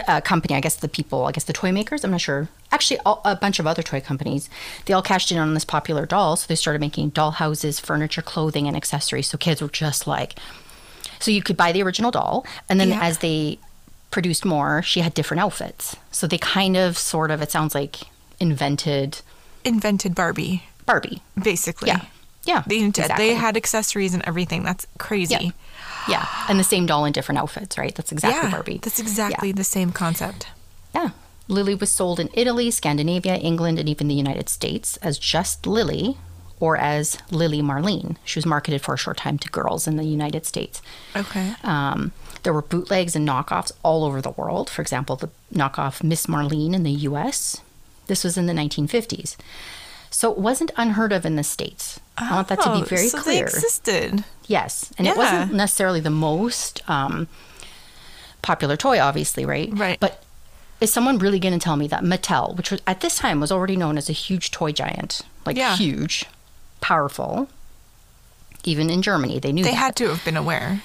[0.05, 2.49] Uh, company, I guess the people, I guess the toy makers, I'm not sure.
[2.73, 4.49] Actually, all, a bunch of other toy companies,
[4.85, 6.35] they all cashed in on this popular doll.
[6.35, 9.27] So they started making doll houses, furniture, clothing, and accessories.
[9.27, 10.35] So kids were just like,
[11.19, 12.99] so you could buy the original doll, and then Yeah.
[13.01, 13.59] as they
[14.11, 15.95] produced more, she had different outfits.
[16.11, 17.95] So they kind of, sort of, it sounds like
[18.41, 19.21] invented
[19.63, 21.21] Invented Barbie, Barbie.
[21.41, 21.87] basically.
[21.87, 22.01] Yeah.
[22.43, 22.63] Yeah.
[22.67, 23.29] They, exactly.
[23.29, 24.63] they had accessories and everything.
[24.63, 25.33] That's crazy.
[25.35, 25.51] Yeah.
[26.07, 26.27] Yeah.
[26.49, 27.93] And the same doll in different outfits, right?
[27.93, 28.79] That's exactly Yeah, Barbie.
[28.81, 30.47] That's exactly the same concept.
[30.93, 31.11] Yeah.
[31.47, 36.17] Lily was sold in Italy, Scandinavia, England, and even the United States as just Lily
[36.59, 38.17] or as Lily Marlene.
[38.25, 40.81] She was marketed for a short time to girls in the United States.
[41.15, 41.53] Okay.
[41.63, 42.11] Um,
[42.43, 44.69] there were bootlegs and knockoffs all over the world.
[44.69, 47.61] For example, the knockoff Miss Marlene in the US.
[48.07, 49.35] This was in the 1950s.
[50.09, 51.99] So it wasn't unheard of in the States.
[52.17, 53.35] I want that to Oh, be very so clear.
[53.35, 54.23] They existed.
[54.47, 57.27] Yes, and it wasn't necessarily the most um,
[58.41, 59.69] popular toy, obviously, right?
[59.71, 59.99] Right.
[59.99, 60.23] But
[60.79, 63.51] is someone really going to tell me that Mattel, which was, at this time was
[63.51, 65.75] already known as a huge toy giant, like Yeah.
[65.75, 66.25] huge,
[66.81, 67.49] powerful,
[68.63, 69.75] even in Germany, they knew They that.
[69.77, 70.81] had to have been aware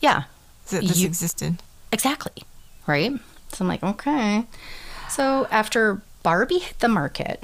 [0.00, 0.24] yeah,
[0.70, 1.62] that this You- existed.
[1.90, 2.42] exactly,
[2.86, 3.12] right?
[3.52, 4.44] So I'm like, okay.
[5.08, 7.42] So after Barbie hit the market,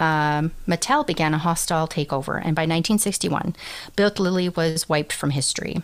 [0.00, 3.56] um, Mattel began a hostile takeover, and by 1961,
[3.94, 5.82] Built Lily was wiped from history.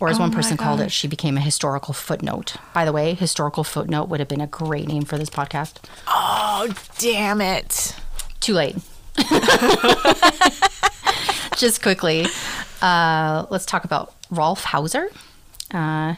[0.00, 2.56] Or as Oh one person called it, she became a historical footnote.
[2.72, 5.76] By the way, historical footnote would have been a great name for this podcast.
[6.06, 7.94] Oh, damn it.
[8.40, 8.76] Too late.
[11.58, 12.24] Just quickly,
[12.80, 15.08] uh, let's talk about Rolf Hausser.
[15.70, 16.14] Uh,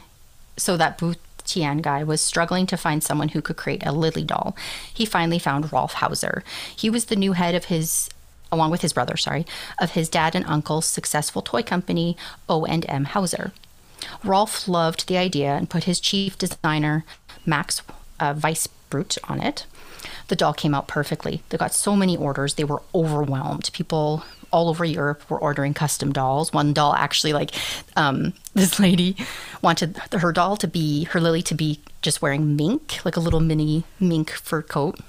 [0.55, 4.23] so that Booth Tian guy was struggling to find someone who could create a Lily
[4.23, 4.55] doll.
[4.93, 6.43] He finally found Rolf Hausser.
[6.75, 8.09] He was the new head of his,
[8.51, 9.45] along with his brother, sorry,
[9.79, 13.51] of his dad and uncle's successful toy company, O and M Hausser.
[14.23, 17.05] Rolf loved the idea and put his chief designer,
[17.45, 17.81] Max
[18.19, 18.35] uh,
[19.27, 19.65] on it.
[20.27, 21.41] The doll came out perfectly.
[21.49, 23.69] They got so many orders, they were overwhelmed.
[23.73, 26.53] People all over Europe were ordering custom dolls.
[26.53, 27.51] One doll actually, like,
[27.97, 29.17] um, this lady
[29.61, 33.39] wanted her doll to be, her Lily to be just wearing mink, like a little
[33.39, 34.99] mini mink fur coat.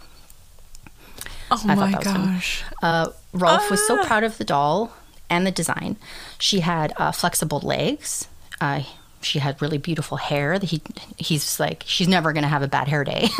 [1.50, 2.24] Oh thought my that was funny.
[2.26, 2.64] gosh.
[2.82, 4.92] Uh, Rolf was so proud of the doll
[5.28, 5.96] and the design.
[6.38, 8.28] She had uh, flexible legs.
[8.60, 8.82] Uh,
[9.24, 10.58] she had really beautiful hair.
[10.60, 10.80] He,
[11.18, 13.28] he's like, she's never going to have a bad hair day.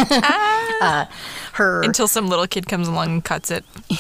[0.81, 1.07] uh,
[1.53, 3.65] her Until some little kid comes along and cuts it.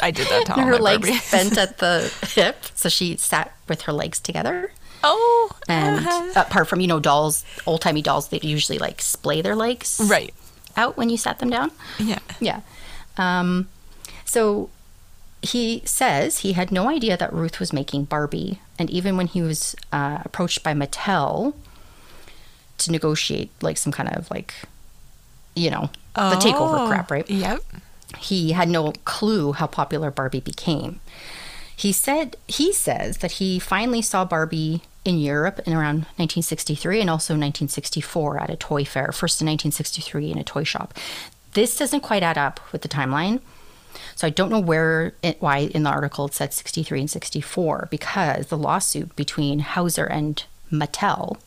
[0.00, 1.30] I did that to all her legs Barbies.
[1.32, 4.72] bent at the hip, so she sat with her legs together.
[5.04, 5.50] Oh.
[5.68, 6.42] And uh-huh.
[6.46, 10.34] apart from you know dolls, old timey dolls, they usually like splay their legs Right.
[10.76, 11.70] out when you sat them down.
[11.98, 12.18] Yeah.
[12.40, 12.60] Yeah.
[13.16, 13.68] Um,
[14.24, 14.70] so
[15.42, 18.60] he says he had no idea that Ruth was making Barbie.
[18.78, 21.54] And even when he was uh, approached by Mattel
[22.78, 24.54] to negotiate like some kind of like,
[25.54, 27.28] you know, the takeover Oh, crap, right?
[27.28, 27.60] Yep.
[28.18, 31.00] He had no clue how popular Barbie became.
[31.74, 37.08] He said he says that he finally saw Barbie in Europe in around 1963 and
[37.08, 39.12] also 1964 at a toy fair.
[39.12, 40.92] First in 1963 in a toy shop.
[41.54, 43.40] This doesn't quite add up with the timeline.
[44.14, 47.88] So I don't know where it, why in the article it said 63 and 64
[47.90, 51.38] because the lawsuit between Hausser and Mattel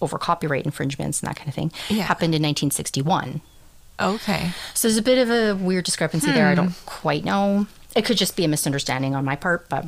[0.00, 2.04] over copyright infringements and that kind of thing Yeah.
[2.04, 3.40] happened in 1961.
[4.00, 4.50] Okay.
[4.74, 6.48] So there's a bit of a weird discrepancy there.
[6.48, 6.56] I hmm.
[6.56, 7.66] don't quite know.
[7.94, 9.86] It could just be a misunderstanding on my part, but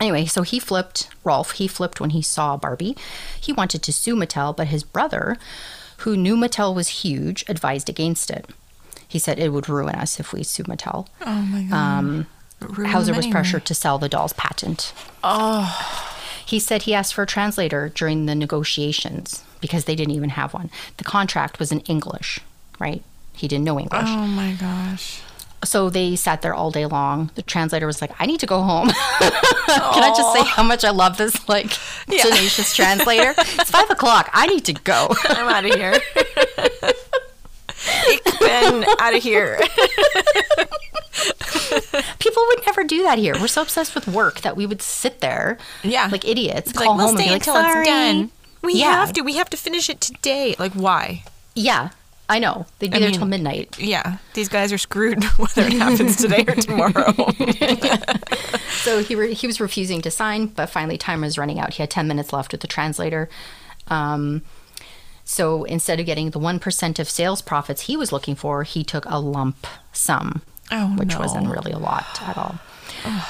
[0.00, 2.96] anyway, so he flipped, Rolf, he flipped when he saw Barbie.
[3.40, 5.36] He wanted to sue Mattel, but his brother,
[5.98, 8.50] who knew Mattel was huge, advised against it.
[9.14, 11.06] He said it would ruin us if we sued Mattel.
[11.24, 11.76] Oh my god.
[11.76, 12.26] Um,
[12.60, 13.30] Hausser was anyway.
[13.30, 14.92] pressured to sell the doll's patent.
[15.22, 15.70] Oh.
[16.44, 20.52] He said he asked for a translator during the negotiations because they didn't even have
[20.52, 20.68] one.
[20.96, 22.40] The contract was in English,
[22.80, 23.04] right?
[23.34, 24.02] He didn't know English.
[24.08, 25.20] Oh my gosh.
[25.62, 27.30] So they sat there all day long.
[27.36, 28.88] The translator was like, I need to go home.
[29.20, 31.70] Can I just say how much I love this, like,
[32.08, 32.24] Yeah.
[32.24, 33.32] tenacious translator?
[33.38, 34.28] It's five o'clock.
[34.32, 35.08] I need to go.
[35.28, 36.00] I'm out of here.
[38.08, 39.60] Ich bin out of here.
[42.18, 43.34] People would never do that here.
[43.38, 46.08] We're so obsessed with work that we would sit there, Yeah.
[46.10, 47.80] like idiots, Like, call we'll home and stay be like, until Sorry.
[47.80, 48.30] it's done.
[48.62, 48.92] We Yeah.
[48.92, 49.22] have to.
[49.22, 50.56] We have to finish it today.
[50.58, 51.22] Like, why?
[51.54, 51.90] Yeah,
[52.28, 52.66] I know.
[52.78, 53.76] They'd be I there mean- till midnight.
[53.78, 57.14] Yeah, these guys are screwed whether it happens today or tomorrow.
[58.84, 61.72] So he re- he was refusing to sign, but finally time was running out.
[61.72, 63.30] He had ten minutes left with the translator,
[63.88, 64.42] um,
[65.24, 69.04] So instead of getting the 1% of sales profits he was looking for, he took
[69.06, 71.18] a lump sum, Oh, which no.
[71.20, 72.56] wasn't really a lot at all.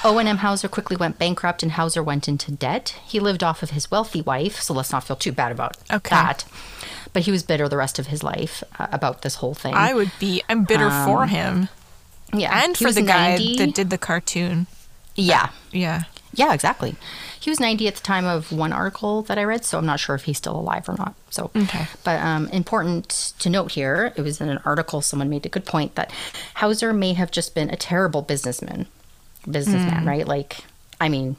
[0.05, 2.97] O&M Hausser quickly went bankrupt and Hausser went into debt.
[3.07, 6.11] He lived off of his wealthy wife, so let's not feel too bad about Okay.
[6.15, 6.45] that.
[7.13, 9.75] But he was bitter the rest of his life uh, about this whole thing.
[9.75, 10.43] I would be.
[10.49, 11.69] I'm bitter for him
[12.33, 14.67] yeah, and for the guy that did the cartoon.
[15.15, 16.05] Yeah, Yeah.
[16.37, 16.97] Yeah, exactly.
[17.45, 20.01] He was 90 at the time of one article that I read, so I'm not
[20.01, 21.15] sure if he's still alive or not.
[21.29, 21.87] So, Okay.
[22.03, 25.03] but um, important to note here, it was in an article.
[25.03, 26.11] Someone made a good point that
[26.57, 28.87] Hausser may have just been a terrible businessman,
[29.51, 30.09] businessman, Hmm.
[30.09, 30.27] right?
[30.27, 30.65] Like,
[31.01, 31.37] I mean.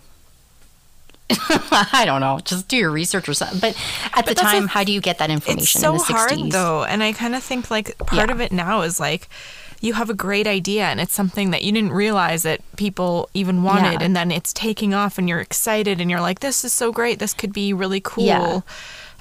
[1.31, 2.39] I don't know.
[2.45, 3.59] Just do your research or something.
[3.59, 3.75] But
[4.15, 6.11] at the time, a- how do you get that information It's so in the 60s?
[6.39, 8.35] hard though, and I kind of think like part Yeah.
[8.35, 9.27] of it now is like
[9.81, 13.63] you have a great idea and it's something that you didn't realize that people even
[13.63, 14.05] wanted Yeah.
[14.05, 17.19] and then it's taking off and you're excited and you're like this is so great
[17.19, 18.59] this could be really cool Yeah.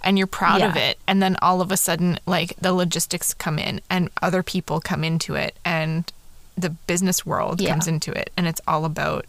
[0.03, 3.59] and you're proud of it and then all of a sudden like the logistics come
[3.59, 6.11] in and other people come into it and
[6.57, 7.71] the business world Yeah.
[7.71, 9.27] comes into it and it's all about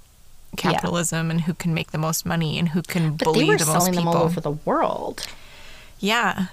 [0.57, 3.65] capitalism and who can make the most money and who can But bully the most
[3.65, 5.25] selling them people all over the world.
[5.99, 6.47] yeah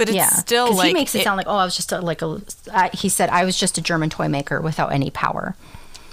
[0.00, 1.92] but it's yeah, still like he makes it, it- sound like oh, I was just
[1.92, 2.40] a, like a.
[2.72, 5.54] I, he said I was just a German toy maker without any power.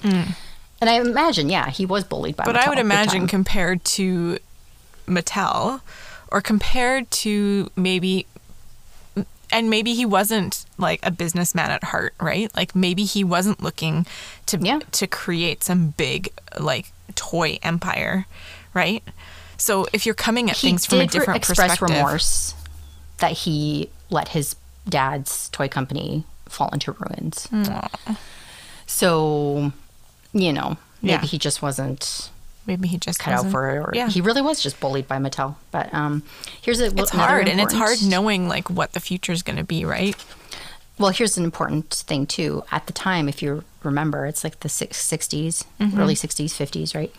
[0.04, 2.44] And I imagine, yeah, he was bullied by.
[2.44, 2.54] Mm.
[2.54, 4.38] But Mattel I would imagine compared to
[5.08, 5.82] Mattel
[6.32, 8.28] or compared to maybe
[9.52, 12.54] and maybe he wasn't like a businessman at heart, right?
[12.56, 14.06] Like maybe he wasn't looking
[14.48, 14.80] to Yeah.
[14.92, 18.26] to create some big like toy empire,
[18.74, 19.04] right?
[19.58, 22.54] So if you're coming at he things from a different express perspective, remorse
[23.20, 24.56] that he let his
[24.88, 27.48] dad's toy company fall into ruins.
[28.86, 29.72] So,
[30.34, 31.22] you know, maybe Yeah.
[31.22, 32.30] he just wasn't
[32.66, 34.10] maybe he just cut out for it, or yeah.
[34.10, 35.56] he really was just bullied by Mattel.
[35.72, 36.24] But um,
[36.62, 39.64] here's a it's hard and it's hard knowing like what the future is going to
[39.64, 40.16] be, right?
[41.00, 42.64] Well, here's an important thing too.
[42.72, 45.98] At the time, if you remember, it's like the 60s, Mm-hmm.
[46.00, 47.14] early 60s, 50s, right?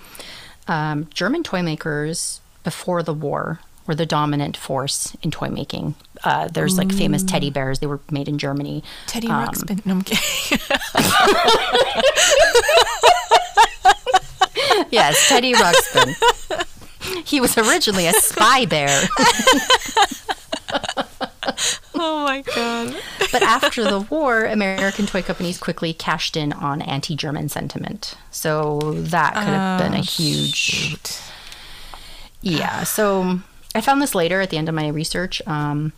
[0.67, 5.97] Um, German toy makers before the war were the dominant force in toy making.
[6.23, 7.81] Uh, there's like famous teddy bears.
[7.81, 8.85] They were made in Germany.
[9.07, 9.85] Teddy Um, Ruxpin.
[9.87, 10.59] No, I'm kidding.
[14.91, 16.15] yes, Teddy Ruxpin.
[17.27, 18.89] he was originally a spy bear,
[21.95, 22.95] oh my god.
[23.33, 28.15] but after the war, American toy companies quickly cashed in on anti-German sentiment.
[28.31, 31.23] So that could have been a huge Shoot.
[32.41, 32.85] Yeah.
[32.85, 33.41] So
[33.79, 35.41] I found this later at the end of my research.
[35.47, 35.93] Um,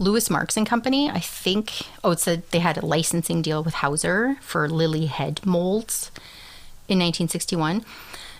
[0.00, 1.82] Louis Marx and Company, I think.
[2.02, 6.10] Oh, it said they had a licensing deal with Hausser for Lilli head molds
[6.88, 7.84] in 1961.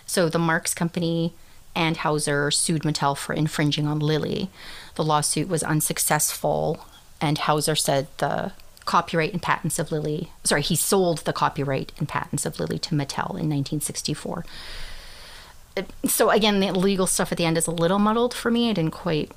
[0.05, 1.33] So the Marks Company
[1.73, 4.49] and Hausser sued Mattel for infringing on Lilli.
[4.95, 6.85] The lawsuit was unsuccessful,
[7.21, 8.51] and Hausser said the
[8.83, 10.31] copyright and patents of Lilli.
[10.43, 14.43] Sorry, he sold the copyright and patents of Lilli to Mattel in 1964
[16.05, 18.73] so again the legal stuff at the end is a little muddled for me i
[18.73, 19.31] didn't quite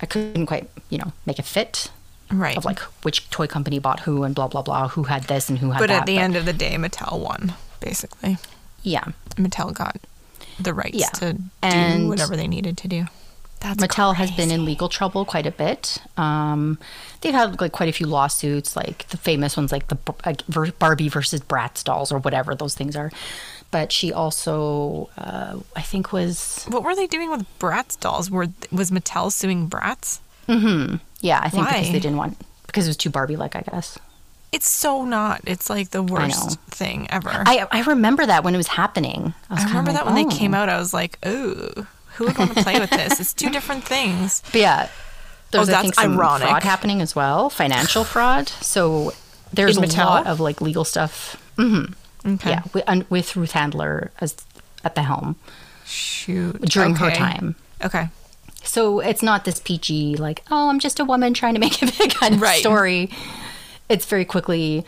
[0.00, 1.90] i couldn't quite you know make it fit
[2.32, 2.56] Right.
[2.56, 5.58] of like which toy company bought who and blah blah blah who had this and
[5.58, 5.88] who had that.
[5.88, 8.38] but that at the end of the day, Mattel won, basically.
[8.84, 9.02] yeah
[9.34, 9.96] Mattel got
[10.60, 11.08] the rights Yeah.
[11.08, 13.06] to do whatever they needed to do.
[13.60, 16.78] That's mattel has been in legal trouble quite a bit um,
[17.20, 20.42] they've had like quite a few lawsuits like the famous ones like the like,
[20.78, 23.10] barbie versus bratz dolls or whatever those things are
[23.70, 28.30] but she also uh, i think was What were they doing with Bratz dolls?
[28.30, 30.20] Were was Mattel suing Bratz?
[31.20, 33.98] yeah i think because they didn't want because it was too barbie like i guess
[34.52, 35.42] It's so not.
[35.46, 37.30] It's like the worst thing ever.
[37.30, 39.32] I, I remember that when it was happening.
[39.48, 40.28] I, I remember like, that when oh.
[40.28, 41.86] they came out, I was like, "Ooh,
[42.20, 43.18] who would want to play with this?
[43.18, 44.88] It's two different things." But yeah,
[45.50, 46.48] there's Oh, I think that's some ironic.
[46.48, 48.48] fraud happening as well, financial fraud.
[48.48, 49.12] So
[49.52, 50.04] there's In a Mattel?
[50.04, 51.36] lot of like legal stuff.
[51.56, 51.84] hmm
[52.26, 52.50] Okay.
[52.50, 54.36] Yeah, with, with Ruth Handler as
[54.84, 55.36] at the helm
[55.86, 56.60] Shoot.
[56.62, 57.56] during her time.
[57.84, 58.08] Okay.
[58.62, 61.86] So it's not this PG like, oh, I'm just a woman trying to make a
[61.86, 62.60] big kind of Right.
[62.60, 63.10] story.
[63.88, 64.84] It's very quickly.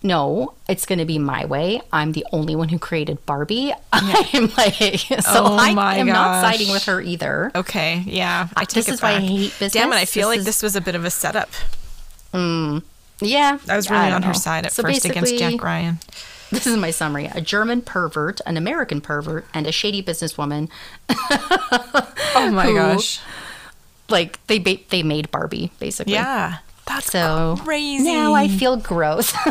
[0.00, 1.80] No, it's going to be my way.
[1.92, 3.72] I'm the only one who created Barbie.
[3.92, 7.50] I'm like, so Oh I am not siding with her either.
[7.54, 8.04] Okay.
[8.06, 8.48] Yeah.
[8.56, 9.22] I uh, take this it is why I back.
[9.28, 9.72] hate business.
[9.72, 9.96] Damn it!
[9.96, 11.50] I feel This like is- this was a bit of a setup.
[12.32, 12.82] Mm,
[13.20, 13.58] yeah.
[13.68, 15.98] I was really don't on her side at So first against Jack Ryan.
[16.50, 17.26] This is my summary.
[17.26, 20.70] A German pervert, an American pervert, and a shady businesswoman.
[21.10, 23.20] Oh my Who- gosh.
[24.08, 26.14] Like they ba- they made Barbie basically.
[26.14, 26.58] Yeah.
[26.88, 28.02] That's So crazy.
[28.04, 29.32] now I feel gross.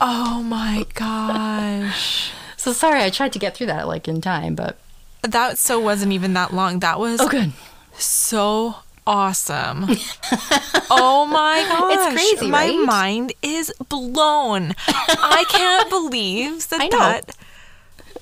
[0.00, 2.30] Oh my gosh.
[2.56, 4.76] so sorry, I tried to get through that like in time, but
[5.22, 6.80] that so wasn't even that long.
[6.80, 7.52] That was oh good.
[7.96, 8.76] so
[9.06, 9.86] awesome.
[10.90, 11.94] oh my gosh.
[11.94, 12.84] It's crazy, My right?
[12.86, 14.74] mind is blown.
[14.88, 16.98] I can't believe that I know.
[16.98, 17.36] that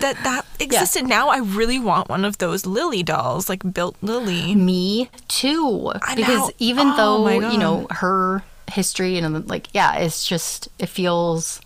[0.03, 1.07] that that existed.
[1.07, 4.55] Now I really want one of those Lilli dolls, like Bild Lilli.
[4.55, 5.92] Me too.
[6.03, 6.50] I because know.
[6.59, 11.61] even Oh though, you know, her history and like, yeah, it's just, it feels,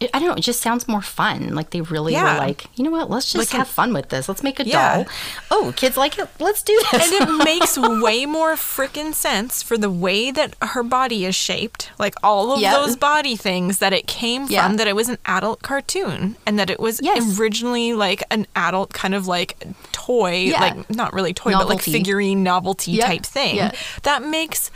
[0.00, 1.54] it, I don't know, it just sounds more fun.
[1.54, 2.34] Like they really Yeah.
[2.34, 4.28] were like, you know what, let's just Like have fun with this.
[4.28, 4.96] Let's make a Yeah.
[4.96, 5.06] doll.
[5.50, 6.28] Oh, kids like it.
[6.38, 7.10] Let's do this.
[7.12, 11.90] And it makes way more freaking sense for the way that her body is shaped,
[11.98, 12.72] like all of Yeah.
[12.74, 16.70] those body things that it came from, that it was an adult cartoon and that
[16.70, 17.38] it was Yes.
[17.38, 19.56] originally like an adult kind of like
[19.92, 20.60] toy, Yeah.
[20.60, 23.06] like not really toy, but like figurine novelty Yeah.
[23.06, 23.56] type thing.
[23.56, 23.72] Yeah.
[24.04, 24.70] That makes,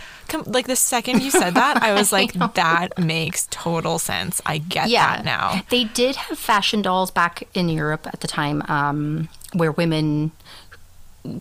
[0.46, 4.40] like the second you said that, I was like, that makes total sense.
[4.46, 5.62] I get that now.
[5.70, 10.32] They did have fashion dolls back in Europe at the time um, where women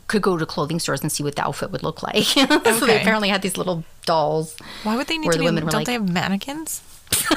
[0.07, 2.23] could go to clothing stores and see what the outfit would look like.
[2.23, 2.45] so
[2.85, 4.55] they apparently had these little dolls.
[4.83, 5.59] Why would they need to the be?
[5.59, 6.81] Don't like- they have mannequins?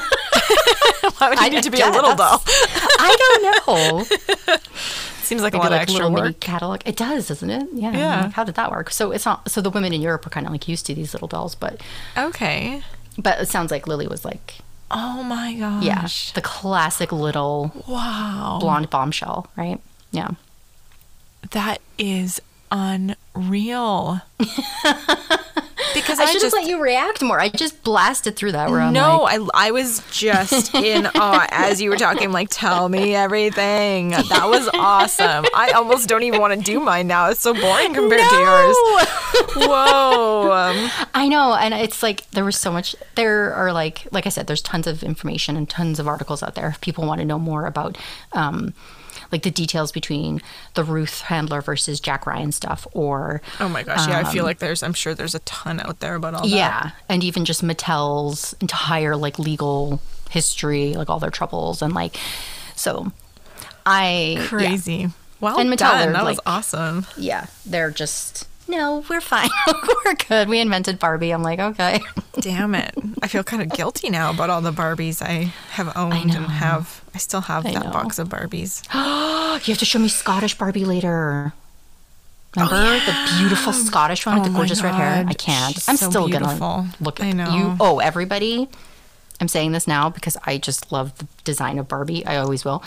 [1.19, 2.43] Why would you I need to be a little doll?
[2.47, 4.05] I don't know.
[5.25, 6.41] Seems like a lot of like extra little mini work.
[6.41, 6.81] catalog.
[6.85, 7.69] It does, doesn't it?
[7.73, 7.93] Yeah.
[7.93, 8.21] Yeah.
[8.23, 8.91] Like, how did that work?
[8.91, 9.51] So it's not.
[9.51, 11.81] So the women in Europe were kind of like used to these little dolls, but
[12.17, 12.83] Okay.
[13.19, 14.57] but it sounds like Lilli was like,
[14.91, 15.83] Oh my gosh.
[15.83, 18.59] yeah, the classic little Wow.
[18.61, 19.81] blonde bombshell, right?
[20.13, 20.31] Yeah.
[21.51, 24.21] That is unreal.
[25.95, 27.41] because I I, should just have let you react more.
[27.41, 28.71] I just blasted through that.
[28.71, 32.33] Where I'm no, like, I, I was just in awe as you were talking.
[32.33, 34.11] Like, tell me everything.
[34.11, 35.47] That was awesome.
[35.55, 37.31] I almost don't even want to do mine now.
[37.31, 38.77] It's so boring compared to yours.
[39.57, 40.53] Whoa.
[40.53, 42.97] Um, I know, and it's like there was so much.
[43.15, 46.55] There are like, like I said, there's tons of information and tons of articles out
[46.55, 46.69] there.
[46.69, 47.97] If people want to know more about,
[48.33, 48.75] um,
[49.33, 50.41] like the details between
[50.75, 54.09] the Ruth Handler versus Jack Ryan stuff, or oh my gosh.
[54.09, 54.83] Yeah, I feel um, like there's.
[54.83, 56.49] I'm sure there's a ton out there about all that.
[56.49, 60.01] yeah, and even just Mattel's entire like legal
[60.31, 62.19] history, like all their troubles, and like
[62.75, 63.13] so.
[63.87, 64.47] I yeah.
[64.47, 65.09] Crazy.
[65.41, 66.13] Well And Mattel, done.
[66.15, 67.07] That was awesome.
[67.19, 69.51] yeah, they're just no, we're fine,
[70.05, 70.49] we're good.
[70.49, 71.33] We invented Barbie.
[71.33, 72.01] I'm like, okay.
[72.41, 72.95] Damn it.
[73.23, 77.04] I feel kind of guilty now about all the Barbies I have owned and have.
[77.15, 77.91] I still have that know.
[77.91, 78.83] box of Barbies.
[79.67, 81.53] you have to show me Scottish Barbie later.
[82.57, 85.25] Remember the beautiful Scottish one with Oh the gorgeous red hair?
[85.27, 85.75] I can't.
[85.75, 86.59] She's I'm so still beautiful.
[86.59, 87.55] gonna look at I know.
[87.57, 87.77] you.
[87.81, 88.69] Oh, everybody!
[89.41, 92.25] I'm saying this now because I just love the design of Barbie.
[92.25, 92.85] I always will.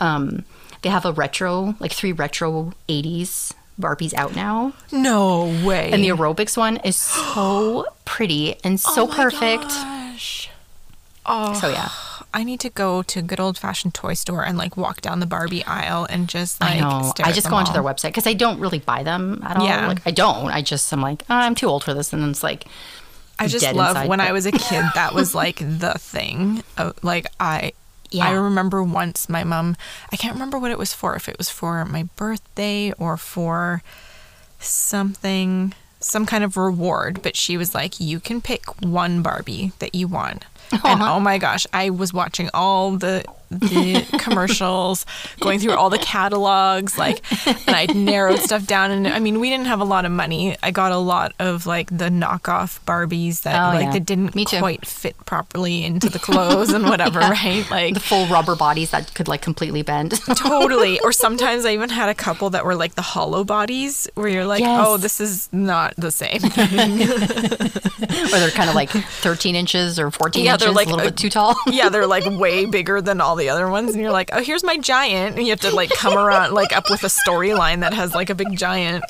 [0.00, 0.44] Um,
[0.82, 5.90] they have a retro, like three retro '80s Barbies out now, No way.
[5.92, 6.96] and the aerobics one is
[7.34, 9.68] so pretty and so Oh my perfect.
[9.68, 10.50] gosh.
[11.26, 11.90] Oh, So yeah,
[12.32, 15.20] I need to go to a good old fashioned toy store and like walk down
[15.20, 17.12] the Barbie aisle and just like I know.
[17.24, 19.66] I just go onto their website because I don't really buy them at all.
[19.66, 19.88] Yeah.
[19.88, 20.46] Like I don't.
[20.48, 22.66] I just I'm like oh, I'm too old for this, and then it's like
[23.38, 24.84] I just love inside, when I was a kid.
[24.94, 26.62] That was like the thing.
[27.02, 27.72] Like I,
[28.10, 28.28] Yeah.
[28.28, 29.76] I remember once my mom.
[30.12, 31.16] I can't remember what it was for.
[31.16, 33.82] If it was for my birthday or for
[34.58, 37.22] something, some kind of reward.
[37.22, 41.14] But she was like, "You can pick one Barbie that you want." And uh-huh.
[41.16, 45.04] oh my gosh, I was watching all the the commercials,
[45.40, 47.20] going through all the catalogs, like,
[47.66, 48.92] and I narrowed stuff down.
[48.92, 50.56] And I mean, we didn't have a lot of money.
[50.62, 53.92] I got a lot of like the knockoff Barbies that Oh, like yeah.
[53.94, 57.68] that didn't quite fit properly into the clothes and whatever, right?
[57.72, 60.12] Like the full rubber bodies that could like completely bend.
[60.36, 61.00] totally.
[61.00, 64.46] Or sometimes I even had a couple that were like the hollow bodies, where you're
[64.46, 64.86] like, oh, Yes.
[64.86, 66.38] oh, this is not the same.
[66.44, 71.06] or they're kind of like 13 inches or 14 Yeah, inches, they're like a little
[71.06, 71.56] a- bit too tall.
[71.66, 74.62] yeah, they're like way bigger than all the other ones, and you're like, oh, here's
[74.64, 77.92] my giant, and you have to like come around like up with a storyline that
[77.94, 79.04] has like a big giant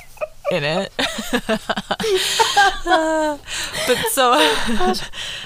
[0.51, 0.91] in it.
[2.85, 4.33] but so,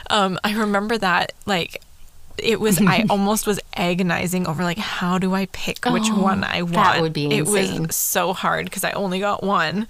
[0.09, 1.81] um, I remember that like.
[2.37, 2.81] It was.
[2.81, 6.73] I almost was agonizing over like how do I pick which Oh, one I want.
[6.73, 7.83] that would be insane.
[7.83, 9.87] It was so hard because I only got one,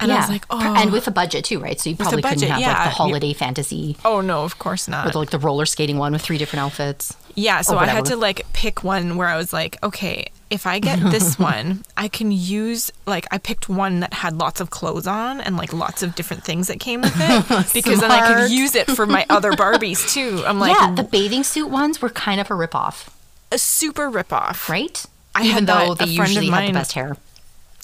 [0.00, 1.80] and I was like, oh, and with a budget too, right?
[1.80, 5.06] So you probably budget, couldn't have like the holiday fantasy oh no, of course not.
[5.06, 7.16] With like the roller skating one with three different outfits.
[7.36, 10.78] Yeah, so I had to like pick one where I was like, okay, if I
[10.78, 15.06] get this one, I can use like I picked one that had lots of clothes
[15.06, 18.52] on and like lots of different things that came with it because then I could
[18.52, 20.42] use it for my other Barbies too.
[20.46, 23.08] I'm like yeah, the bathing suit ones were kind of a ripoff,
[23.50, 25.04] a super ripoff, right?
[25.34, 27.16] I Even had though they a friend of usually had the best hair.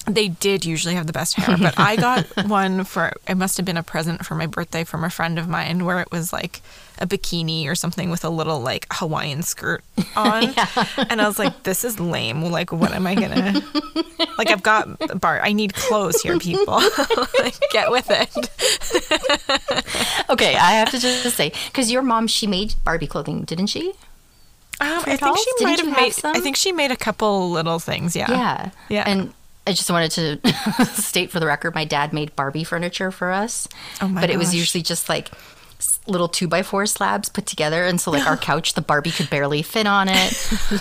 [0.07, 3.65] They did usually have the best hair, but I got one for it must have
[3.65, 6.61] been a present for my birthday from a friend of mine where it was like
[6.99, 9.83] a bikini or something with a little like Hawaiian skirt
[10.15, 10.53] on.
[11.09, 12.41] And I was like, this is lame.
[12.43, 13.61] Like, what am I gonna
[14.37, 14.49] like?
[14.49, 15.39] I've got bar.
[15.41, 16.81] I need clothes here, people.
[17.39, 18.29] like, get with it.
[20.29, 23.89] Okay, I have to just say because your mom she made Barbie clothing, didn't she?
[24.79, 25.39] Um, I think dolls?
[25.39, 26.13] she Didn't might have made.
[26.13, 26.35] some?
[26.35, 28.15] I think she made a couple little things.
[28.15, 28.31] Yeah.
[28.31, 28.69] Yeah.
[28.89, 29.03] Yeah.
[29.05, 29.33] And
[29.67, 33.67] I just wanted to state for the record, my dad made Barbie furniture for us.
[34.01, 35.29] Oh my But it was usually just like
[36.07, 37.85] little two by four slabs put together.
[37.85, 40.33] And so, like, our couch, the Barbie could barely fit on it.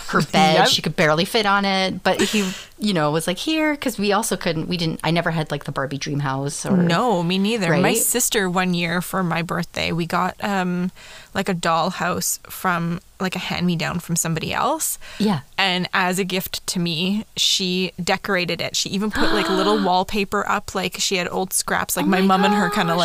[0.08, 0.68] Her bed, Yep.
[0.68, 2.02] she could barely fit on it.
[2.02, 5.30] But he, you know, was like, here, because we also couldn't, we didn't, I never
[5.30, 6.76] had like the Barbie dream house or.
[6.76, 7.76] No, me neither.
[7.76, 10.90] My sister one year for my birthday, we got um
[11.34, 14.98] like a doll house from like a hand me down from somebody else.
[15.18, 15.40] Yeah.
[15.58, 18.76] And as a gift to me, she decorated it.
[18.76, 20.74] She even put like little wallpaper up.
[20.74, 21.96] Like she had old scraps.
[21.96, 23.00] Like oh my, Oh my mom and her kind of gosh.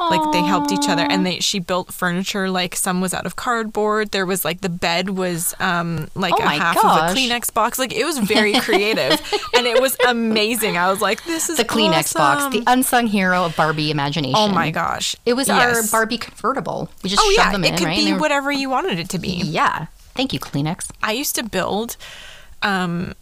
[0.00, 3.26] Like like they helped each other and they she built furniture like some was out
[3.26, 7.10] of cardboard there was like the bed was um like Oh a half gosh.
[7.10, 9.20] of a kleenex box like it was very creative
[9.54, 13.44] and it was amazing i was like this is The Kleenex box, the unsung hero
[13.44, 14.36] of Barbie imagination.
[14.38, 15.14] Oh my gosh.
[15.26, 16.88] It was our Barbie convertible.
[17.02, 17.96] We just Oh shoved yeah, them it in, could right?
[17.98, 19.42] be were- whatever you wanted it to be.
[19.44, 19.86] Yeah.
[20.14, 20.90] Thank you, Kleenex.
[21.02, 21.96] I used to build
[22.62, 23.14] um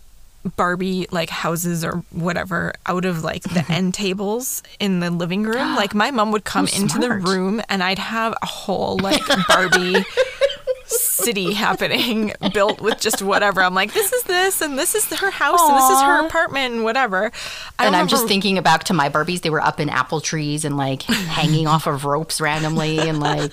[0.57, 3.73] Barbie like houses or whatever out of like the mm-hmm.
[3.73, 5.77] end tables in the living room.
[5.77, 9.23] Like my mom would come Oh, into the room and I'd have a whole like
[9.49, 10.05] Barbie
[10.87, 13.63] city happening built with just whatever.
[13.63, 16.75] I'm like, this is this and this is her house and this is her apartment
[16.75, 17.31] and whatever.
[17.79, 19.43] I and I'm just thinking back to my Barbies.
[19.43, 23.53] They were up in apple trees and like hanging off of ropes randomly and like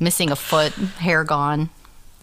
[0.00, 1.70] missing a foot, hair gone.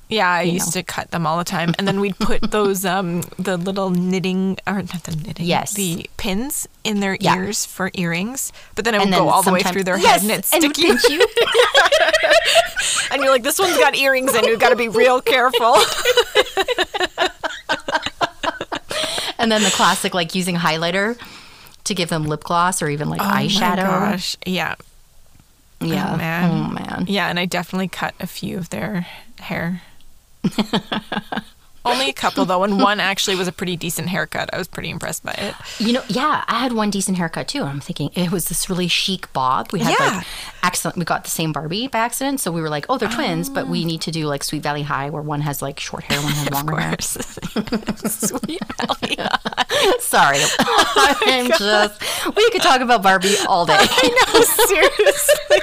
[0.09, 0.81] Yeah, I used know.
[0.81, 4.57] to cut them all the time, and then we'd put those um the little knitting
[4.67, 5.73] or not the knitting, Yes.
[5.73, 7.35] the pins in their Yeah.
[7.37, 8.51] ears for earrings.
[8.75, 10.53] But then it would And go all the way through their Yes, head, and it's
[10.53, 10.83] and sticky.
[10.87, 11.25] pinch you.
[13.11, 15.75] and you're like, this one's got earrings and We've got to be real careful.
[19.39, 21.17] and then the classic like using highlighter
[21.85, 23.79] to give them lip gloss or even like eyeshadow.
[23.85, 24.75] Oh my gosh, yeah,
[25.81, 26.11] Yeah.
[26.13, 26.51] Oh, man.
[26.51, 27.05] Oh man.
[27.07, 29.07] yeah, and I definitely cut a few of their
[29.39, 29.81] hair.
[31.85, 34.49] Only a couple though, and one actually was a pretty decent haircut.
[34.53, 35.53] I was pretty impressed by it.
[35.79, 37.63] You know, yeah, I had one decent haircut too.
[37.63, 39.73] I'm thinking it was this really chic bob.
[39.73, 40.17] We had Yeah.
[40.17, 40.27] like
[40.61, 40.97] accident.
[40.97, 43.67] We got the same Barbie by accident, so we were like, oh, they're twins, but
[43.67, 43.87] we oh.
[43.87, 46.49] need to do like Sweet Valley High, where one has like short hair, one has
[46.51, 46.95] longer hair.
[47.01, 49.17] Sweet Valley.
[49.99, 52.01] Sorry, oh I'm just.
[52.33, 53.75] We could talk about Barbie all day.
[53.77, 55.57] I know, seriously.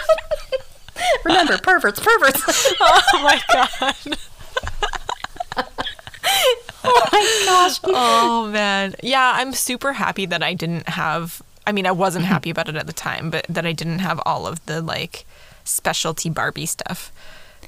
[1.24, 2.43] Remember, perverts, perverts.
[2.78, 4.18] Oh my god.
[6.84, 7.80] oh my gosh.
[7.84, 8.94] Oh man.
[9.02, 12.74] Yeah, I'm super happy that I didn't have I mean, I wasn't happy about it
[12.76, 15.24] at the time, but that I didn't have all of the like
[15.64, 17.12] specialty Barbie stuff.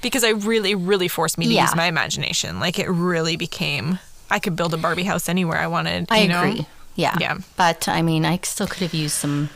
[0.00, 1.62] Because I really really forced me to Yeah.
[1.62, 2.58] use my imagination.
[2.60, 3.98] Like it really became
[4.30, 6.42] I could build a Barbie house anywhere I wanted, I you know?
[6.42, 6.66] agree.
[6.94, 7.16] Yeah.
[7.20, 7.38] Yeah.
[7.56, 9.50] But I mean, I still could have used some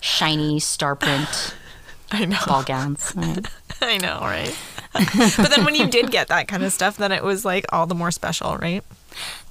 [0.00, 1.54] shiny star print
[2.12, 2.38] I know.
[2.46, 3.12] ball gowns.
[3.16, 3.46] Right.
[3.82, 4.56] I know, right?
[5.36, 7.86] but then when you did get that kind of stuff, then it was like all
[7.86, 8.82] the more special, right?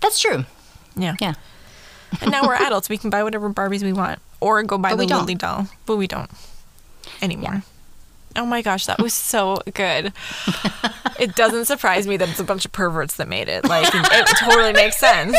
[0.02, 0.46] That's true.
[0.96, 1.16] Yeah.
[1.20, 1.34] Yeah.
[2.22, 2.90] And now we're adults.
[2.90, 5.14] We can buy whatever Barbies we want or go buy But the.
[5.14, 5.68] Lilli doll.
[5.86, 6.30] But we don't
[7.22, 7.64] anymore.
[8.38, 10.12] Oh my gosh, that was so good.
[11.20, 13.64] it doesn't surprise me that it's a bunch of perverts that made it.
[13.64, 15.38] Like, it totally makes sense.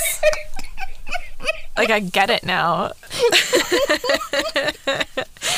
[1.76, 2.92] Like, I get it now.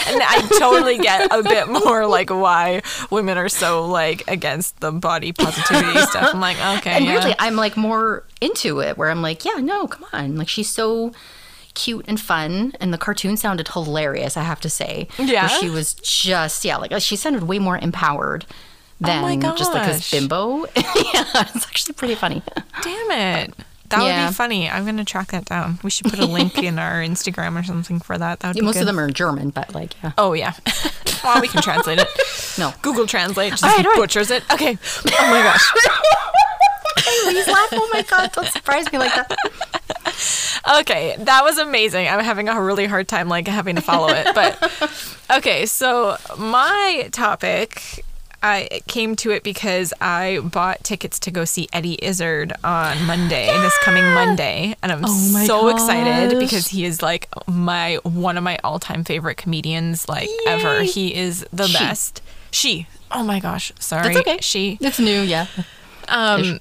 [0.08, 4.92] and I totally get a bit more like why women are so like against the
[4.92, 6.34] body positivity stuff.
[6.34, 6.92] I'm like, okay.
[6.92, 7.12] And yeah.
[7.12, 10.36] weirdly, I'm like more into it where I'm like, yeah, no, come on.
[10.36, 11.12] Like she's so
[11.74, 15.08] cute and fun and the cartoon sounded hilarious, I have to say.
[15.18, 15.46] Yeah?
[15.46, 19.72] Where she was just yeah, like she sounded way more empowered oh than Oh just
[19.72, 20.64] like this bimbo.
[20.76, 22.42] yeah, it's actually pretty funny.
[22.82, 23.54] Damn it.
[23.90, 24.68] That would be funny.
[24.68, 25.78] I'm gonna track that down.
[25.82, 28.40] We should put a link in our Instagram or something for that.
[28.40, 28.80] That would be Most good.
[28.80, 30.12] of them are German, but like yeah.
[30.18, 30.54] Oh yeah.
[31.24, 32.08] well, we can translate it.
[32.58, 32.72] No.
[32.82, 33.98] Google Translate just right, all right.
[34.00, 34.42] butchers it.
[34.52, 34.76] Okay.
[34.80, 35.72] Oh my gosh.
[37.24, 37.68] Please laugh.
[37.72, 39.36] Oh my god, don't surprise me like that.
[40.80, 42.08] Okay, that was amazing.
[42.08, 44.92] I'm having a really hard time like having to follow it, but
[45.38, 45.64] okay.
[45.66, 48.04] So my topic,
[48.42, 53.46] I came to it because I bought tickets to go see Eddie Izzard on Monday,
[53.46, 58.44] this coming Monday, and I'm Oh so excited because he is like my one of
[58.44, 60.82] my all-time favorite comedians like ever.
[60.82, 61.78] He is the She.
[61.78, 62.22] best.
[62.50, 62.86] She.
[63.10, 63.72] Oh my gosh.
[63.80, 64.14] Sorry.
[64.14, 64.38] That's okay.
[64.40, 64.78] She.
[64.80, 65.46] It's new, yeah.
[66.08, 66.60] Um,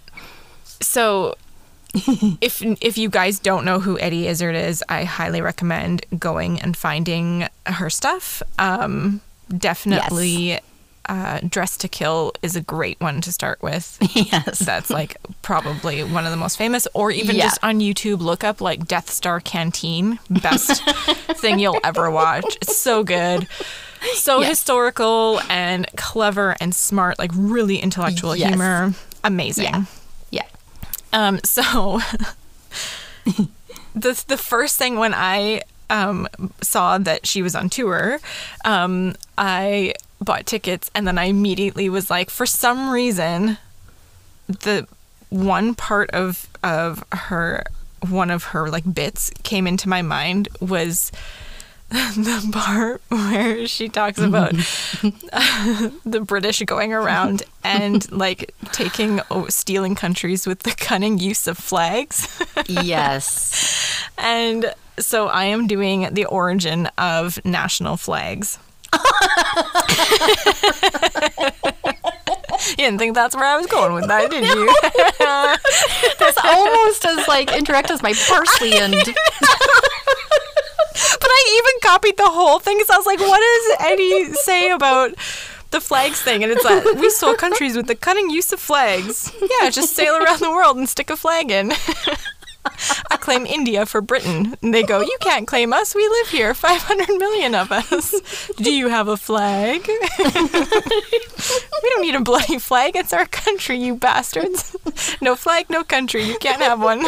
[0.82, 1.36] so
[2.42, 6.76] if if you guys don't know who Eddie Izzard is, I highly recommend going and
[6.76, 8.42] finding her stuff.
[8.60, 9.22] Um,
[9.56, 10.60] definitely,
[11.08, 13.98] uh, Dress to Kill is a great one to start with.
[14.14, 14.60] yes.
[14.60, 17.44] That's like probably one of the most famous, or even Yeah.
[17.44, 20.20] just on YouTube, look up like Death Star Canteen.
[20.30, 20.84] Best
[21.38, 22.58] thing you'll ever watch.
[22.62, 23.48] It's so good.
[24.16, 24.50] So Yes.
[24.50, 28.50] historical and clever and smart, like really intellectual Yes.
[28.50, 28.94] humor.
[29.24, 29.66] Amazing.
[29.66, 29.84] Yeah.
[30.32, 30.46] Yeah.
[31.14, 32.00] Um, so
[33.96, 36.28] the the first thing when I um,
[36.62, 38.20] saw that she was on tour,
[38.66, 43.58] um, I bought tickets and then I immediately was like, for some reason,
[44.48, 44.88] the
[45.30, 47.64] one part of of her
[48.10, 51.12] one of her like bits came into my mind was
[51.90, 54.52] the part where she talks about
[56.06, 61.58] the British going around and like taking oh, stealing countries with the cunning use of
[61.58, 62.28] flags.
[62.68, 64.04] Yes.
[64.18, 68.60] and so I am doing the origin of national flags.
[72.70, 74.74] You didn't think that's where I was going with that, did you?
[76.20, 78.94] That's almost as like indirect as my parsley and
[81.20, 84.70] But I even copied the whole thing because I was like, what does Eddie say
[84.72, 85.14] about
[85.72, 86.44] the flags thing?
[86.44, 89.32] And it's like, we stole countries with the cunning use of flags.
[89.42, 91.72] Yeah, just sail around the world and stick a flag in.
[93.12, 94.56] I claim India for Britain.
[94.62, 95.96] And they go, you can't claim us.
[95.96, 98.52] We live here, 500 million of us.
[98.58, 99.88] Do you have a flag?
[100.20, 100.30] we
[101.90, 102.96] don't need a bloody flag.
[102.96, 104.76] It's our country, you bastards.
[105.22, 106.24] No flag, no country.
[106.24, 107.04] You can't have one.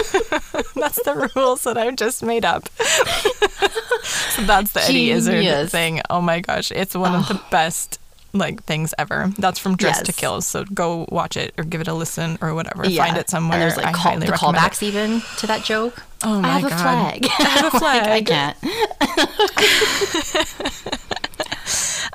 [0.76, 2.70] That's the rules that I've just made up.
[2.78, 5.72] so that's the Eddie Izzard Genius.
[5.72, 6.01] thing.
[6.10, 7.47] Oh my gosh, it's one of the ah.
[7.49, 7.99] best
[8.34, 9.32] like things ever.
[9.38, 10.16] That's from Dress to Yes.
[10.16, 10.42] Kill.
[10.42, 12.88] So go watch it or give it a listen or whatever.
[12.88, 13.04] yeah.
[13.06, 13.54] Find it somewhere.
[13.60, 14.60] And there's like I call, the recommend it.
[14.60, 16.04] callbacks even to that joke.
[16.24, 16.74] Oh my I have God.
[16.74, 17.28] a flag.
[17.40, 18.26] I have a Like, I flag.
[18.26, 18.58] can't.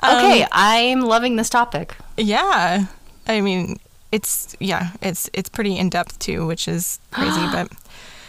[0.03, 1.95] okay, um, I'm loving this topic.
[2.17, 2.85] Yeah.
[3.27, 3.79] I mean,
[4.11, 7.71] it's yeah, it's it's pretty in depth too, which is crazy, but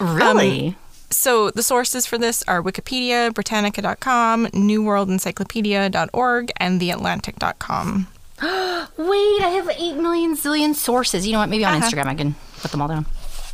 [0.00, 0.76] um, Really?
[1.10, 8.06] So the sources for this are Wikipedia, Britannica.com, NewWorldEncyclopedia.org, and TheAtlantic.com.
[8.42, 11.26] Wait, I have eight million zillion sources.
[11.26, 11.48] You know what?
[11.48, 11.86] Maybe on Uh-huh.
[11.88, 13.06] Instagram I can put them all down.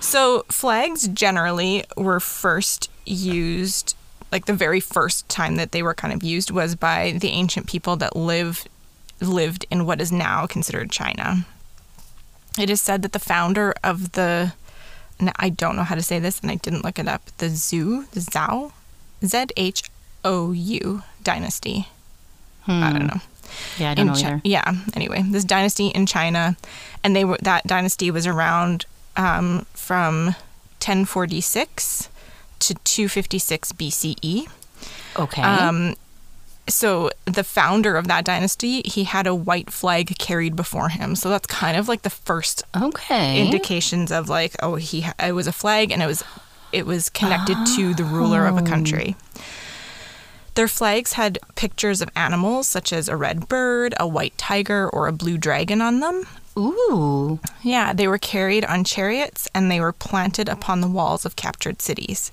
[0.00, 3.94] so flags generally were first used
[4.30, 7.66] like the very first time that they were kind of used was by the ancient
[7.66, 8.64] people that live
[9.20, 11.44] lived in what is now considered China.
[12.58, 14.52] It is said that the founder of the
[15.36, 17.22] I don't know how to say this and I didn't look it up.
[17.38, 18.72] The Zhou, the Zhou,
[19.24, 19.82] Z H
[20.24, 21.88] O U dynasty.
[22.66, 23.20] I don't know
[23.78, 24.40] Yeah, I don't know Chi- either.
[24.44, 24.74] Yeah.
[24.94, 26.56] Anyway, this dynasty in China,
[27.02, 28.84] and they were that dynasty was around
[29.16, 30.34] um, from
[30.84, 32.08] 1046
[32.60, 34.48] to 256 BCE.
[35.16, 35.42] Okay.
[35.42, 35.94] Um,
[36.68, 41.16] so the founder of that dynasty, he had a white flag carried before him.
[41.16, 43.40] So that's kind of like the first okay.
[43.40, 46.22] indications of like, oh, he ha- it was a flag, and it was
[46.72, 49.16] it was connected to the ruler of a country.
[50.54, 55.06] Their flags had pictures of animals such as a red bird, a white tiger, or
[55.06, 56.24] a blue dragon on them.
[56.58, 57.38] Ooh.
[57.62, 61.80] Yeah, they were carried on chariots and they were planted upon the walls of captured
[61.80, 62.32] cities.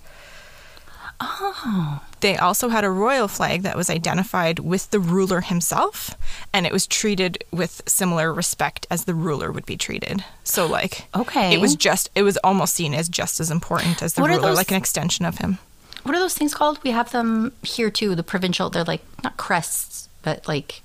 [1.20, 2.02] Oh.
[2.22, 6.12] They also had a royal flag that was identified with the ruler himself,
[6.54, 10.24] and it was treated with similar respect as the ruler would be treated.
[10.44, 11.54] So, like, Okay.
[11.54, 14.42] it was just, it was almost seen as just as important as the What ruler,
[14.50, 15.60] those- like an extension of him.
[16.04, 16.80] What are those things called?
[16.84, 18.14] We have them here too.
[18.16, 18.70] The provincial.
[18.70, 20.84] They're like not crests, but like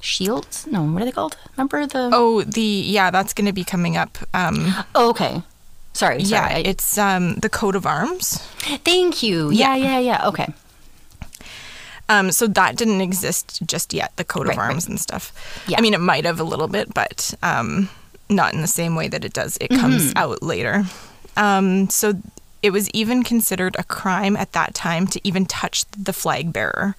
[0.00, 0.66] shields.
[0.70, 1.36] No, what are they called?
[1.56, 2.08] Remember the?
[2.12, 4.16] Oh, the, yeah, that's going to be coming up.
[4.32, 5.42] Um, Oh, okay.
[5.92, 6.22] Sorry.
[6.22, 6.54] yeah, sorry.
[6.64, 8.38] I- it's um, the coat of arms.
[8.84, 9.50] Thank you.
[9.50, 10.26] Yeah, yeah, yeah.
[10.28, 10.52] Okay.
[12.08, 14.68] Um, so that didn't exist just yet, the coat Right, of right.
[14.70, 15.32] arms and stuff.
[15.66, 15.78] Yeah.
[15.78, 17.88] I mean, it might have a little bit, but um,
[18.28, 19.56] not in the same way that it does.
[19.60, 19.80] It Mm-hmm.
[19.80, 20.84] comes out later.
[21.36, 22.14] Um, so
[22.62, 26.96] it was even considered a crime at that time to even touch the flag bearer.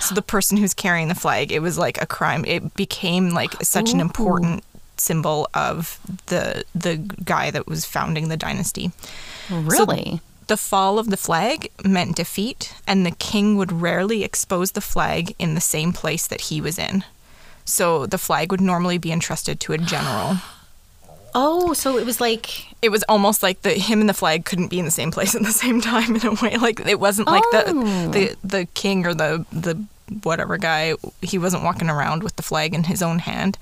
[0.00, 2.44] So the person who's carrying the flag, it was like a crime.
[2.44, 4.64] It became like such an important
[5.00, 8.92] symbol of the the guy that was founding the dynasty.
[9.50, 10.20] Oh, really?
[10.48, 15.34] The fall of the flag meant defeat, and the king would rarely expose the flag
[15.38, 17.04] in the same place that he was in.
[17.66, 20.36] So the flag would normally be entrusted to a general.
[21.34, 24.68] Oh, so it was like It was almost like the him and the flag couldn't
[24.68, 26.56] be in the same place at the same time in a way.
[26.60, 27.62] Like it wasn't like Oh.
[28.10, 29.74] the the the king or the the
[30.22, 30.94] whatever guy.
[31.20, 33.58] He wasn't walking around with the flag in his own hand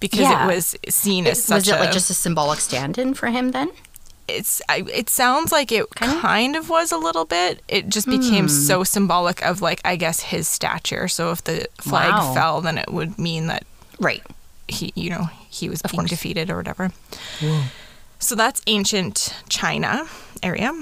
[0.00, 0.44] because Yeah.
[0.50, 1.78] it was seen as such was it a.
[1.78, 3.70] like just a symbolic stand-in for him then?
[4.26, 8.44] it's I, it sounds like it kind of was a little bit it just became
[8.44, 8.48] Hmm.
[8.68, 12.32] so symbolic of like i guess his stature so if the flag Wow.
[12.32, 13.64] fell then it would mean that
[14.00, 14.22] Right.
[14.66, 16.08] he you know he was being course.
[16.10, 16.90] defeated or whatever
[18.18, 20.06] so that's ancient china
[20.42, 20.72] area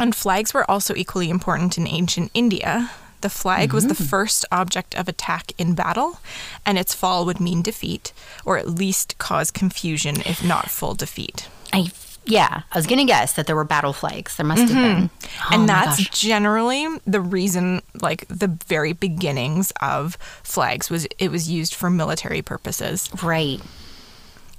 [0.00, 2.90] and flags were also equally important in ancient india
[3.20, 4.04] the flag was the mm-hmm.
[4.04, 6.20] first object of attack in battle
[6.64, 8.12] and its fall would mean defeat
[8.44, 11.90] or at least cause confusion if not full defeat I
[12.26, 14.36] yeah, I was gonna guess that there were battle flags.
[14.36, 15.00] There must have mm-hmm.
[15.00, 15.10] been.
[15.44, 16.10] Oh and that's gosh.
[16.10, 22.42] generally the reason like the very beginnings of flags was it was used for military
[22.42, 23.60] purposes right.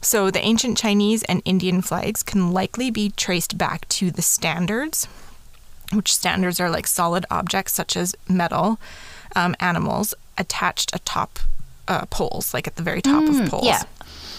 [0.02, 5.08] so the ancient chinese and indian flags can likely be traced back to the standards
[5.94, 8.80] which standards are like solid objects such as metal
[9.36, 11.40] um, animals attached atop
[11.88, 13.84] uh, poles like at the very top of poles Mm, Yeah.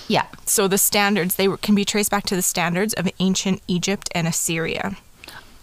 [0.08, 0.26] Yeah.
[0.46, 4.26] so the standards they can be traced back to the standards of ancient egypt and
[4.26, 4.96] assyria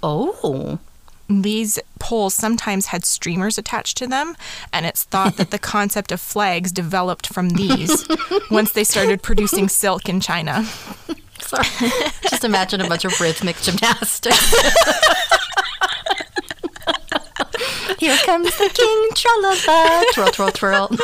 [0.02, 0.80] Oh.
[1.28, 4.36] these poles sometimes had streamers attached to them,
[4.74, 8.08] and it's thought that the concept of flags developed from these
[8.52, 10.66] once they started producing silk in China.
[11.50, 11.66] Sorry.
[12.30, 14.38] Just imagine a bunch of rhythmic gymnastics.
[17.98, 20.90] Here comes the king, tra-la-la, twirl, twirl, twirl.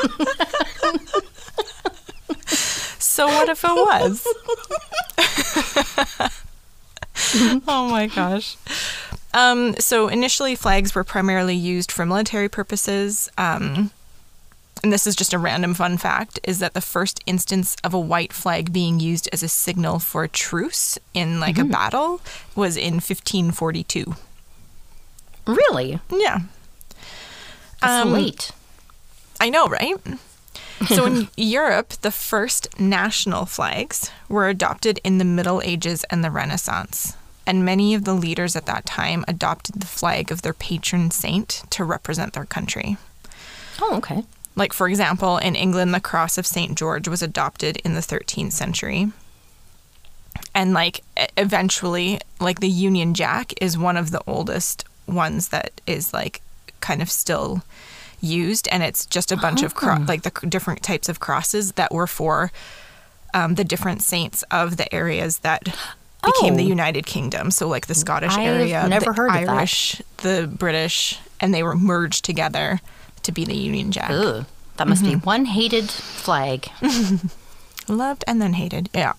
[3.00, 4.28] So what if it was?
[7.66, 8.58] oh my gosh.
[9.34, 13.30] Um, so initially, flags were primarily used for military purposes.
[13.38, 13.92] Um,
[14.86, 18.00] and this is just a random fun fact: is that the first instance of a
[18.00, 22.22] white flag being used as a signal for a truce in like a battle
[22.56, 24.14] was in 1542.
[25.48, 26.00] Really?
[26.12, 26.42] Yeah,
[27.82, 28.52] That's Um, late.
[29.40, 29.96] I know, right?
[30.90, 36.30] So in Europe, the first national flags were adopted in the Middle Ages and the
[36.30, 37.16] Renaissance.
[37.48, 41.64] And many of the leaders at that time adopted the flag of their patron saint
[41.72, 42.98] to represent their country.
[43.82, 44.26] Oh, okay.
[44.56, 46.78] Like, for example, in England, the cross of St.
[46.78, 49.12] George was adopted in the 13th century.
[50.54, 51.02] And, like,
[51.38, 56.42] eventually, like, the Union Jack is one of the oldest ones that is, like,
[56.80, 57.64] kind of still
[58.22, 58.68] used.
[58.72, 62.08] And it's just a bunch of, cro- like, the different types of crosses that were
[62.08, 62.52] for
[63.34, 65.64] um, the different saints of the areas that
[66.24, 66.68] became the Oh.
[66.68, 67.52] United Kingdom.
[67.52, 69.32] So, like, the Scottish I've area, never the heard.
[69.32, 72.80] Irish, the British, and they were merged together
[73.26, 74.10] to be the Union Jack.
[74.12, 74.46] Ugh.
[74.78, 75.20] That must Mm-hmm.
[75.20, 76.70] be one hated flag.
[77.88, 78.90] Loved and then hated.
[78.94, 79.14] Yeah.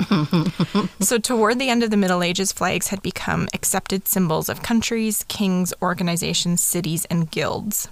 [1.00, 5.24] so, toward the end of the Middle Ages, flags had become accepted symbols of countries,
[5.28, 7.88] kings, organizations, cities, and guilds.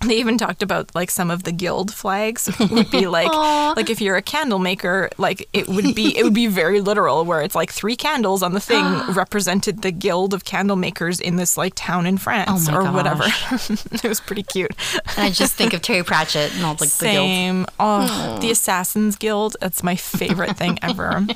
[0.10, 3.30] They even talked about like some of the guild flags would be like
[3.76, 7.24] like if you're a candle maker, like it would be it would be very literal
[7.26, 8.82] where it's like three candles on the thing
[9.14, 12.90] represented the guild of candle makers in this like town in oh France Oh or
[12.92, 13.24] whatever.
[13.92, 14.72] it was pretty cute.
[15.16, 17.14] And I just think of Terry Pratchett and all like the guild.
[17.26, 17.66] Same.
[17.78, 19.56] Oh, the Assassins Guild.
[19.60, 21.26] That's my favorite thing ever.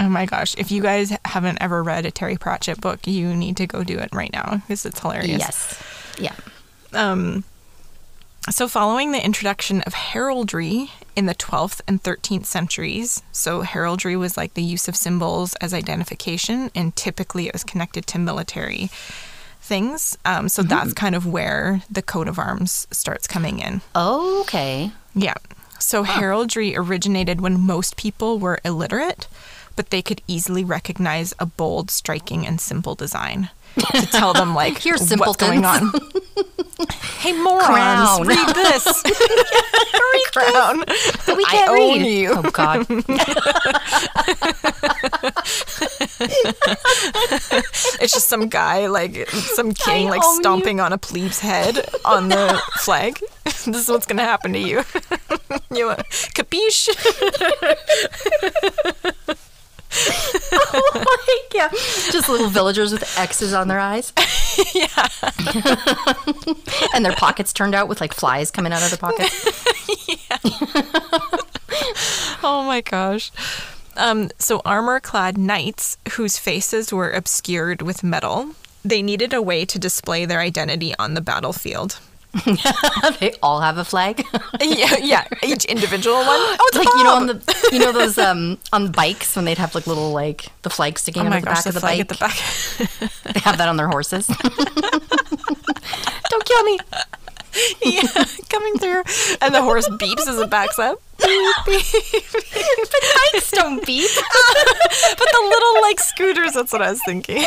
[0.00, 0.54] oh my gosh.
[0.56, 3.98] If you guys haven't ever read a Terry Pratchett book, you need to go do
[3.98, 5.40] it right now because it's hilarious.
[5.40, 5.82] Yes.
[6.20, 6.34] Yeah.
[6.92, 7.42] Um,
[8.50, 14.36] So, following the introduction of heraldry in the 12th and 13th centuries, so heraldry was
[14.36, 18.90] like the use of symbols as identification, and typically it was connected to military
[19.60, 20.18] things.
[20.26, 23.80] Um, so, that's kind of where the coat of arms starts coming in.
[23.96, 24.92] Okay.
[25.14, 25.34] Yeah.
[25.78, 29.28] So heraldry originated when most people were illiterate,
[29.76, 33.50] but they could easily recognize a bold, striking, and simple design
[33.92, 35.92] to tell them like Here, what's going on.
[37.20, 38.26] hey morons, Crown.
[38.26, 39.02] read this.
[39.94, 40.84] read crown.
[41.26, 42.06] But we I can't own read.
[42.06, 42.32] you.
[42.34, 42.86] Oh God.
[48.00, 50.40] It's just some guy like some king I like own you.
[50.40, 53.20] stomping on a plebe's head on the flag.
[53.44, 54.82] this is what's gonna happen to you.
[55.70, 56.02] you uh,
[60.52, 61.54] uh, capiche?
[61.54, 61.68] yeah.
[62.10, 64.12] Just little villagers with X's on their eyes.
[64.74, 65.08] yeah.
[66.94, 69.64] and their pockets turned out with like flies coming out of their pockets.
[72.42, 73.32] Oh my gosh.
[73.96, 78.50] Um, so, armor clad knights whose faces were obscured with metal,
[78.84, 81.98] they needed a way to display their identity on the battlefield.
[83.20, 84.24] they all have a flag.
[84.60, 86.26] yeah, yeah, each individual one.
[86.56, 89.58] Oh, it's like you know on the you know those um on bikes when they'd
[89.58, 91.74] have like little like the flag sticking Oh out of the gosh, back the of
[91.74, 92.00] the flag bike.
[92.00, 92.36] at the back.
[93.34, 94.26] They have that on their horses.
[96.30, 96.78] Don't kill me.
[97.84, 98.02] yeah,
[98.48, 99.02] coming through,
[99.40, 101.00] and the horse beeps as it backs up.
[101.24, 102.24] Beep, beep, beep.
[103.32, 104.10] Bikes don't beep.
[104.14, 106.52] but the little like scooters.
[106.54, 107.44] That's what I was thinking.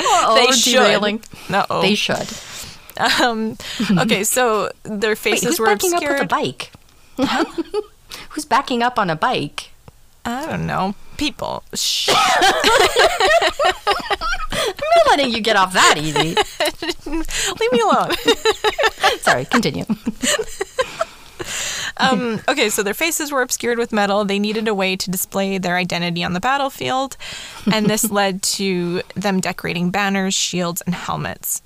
[0.00, 1.20] Oh, they we're should.
[1.50, 1.64] No.
[1.82, 2.28] They should.
[3.20, 3.56] Um,
[3.98, 6.20] okay, so their Wait, faces who's were backing obscured.
[6.20, 6.72] up with a bike?
[8.30, 9.70] who's backing up on a bike?
[10.24, 10.94] I don't know.
[11.16, 11.62] People.
[11.74, 12.10] Shh.
[12.12, 12.14] I'm
[14.96, 16.34] not letting you get off that easy.
[17.10, 18.10] Leave me alone.
[19.20, 19.84] Sorry, continue.
[21.98, 24.24] Um, okay, so their faces were obscured with metal.
[24.24, 27.16] They needed a way to display their identity on the battlefield,
[27.72, 31.62] and this led to them decorating banners, shields, and helmets.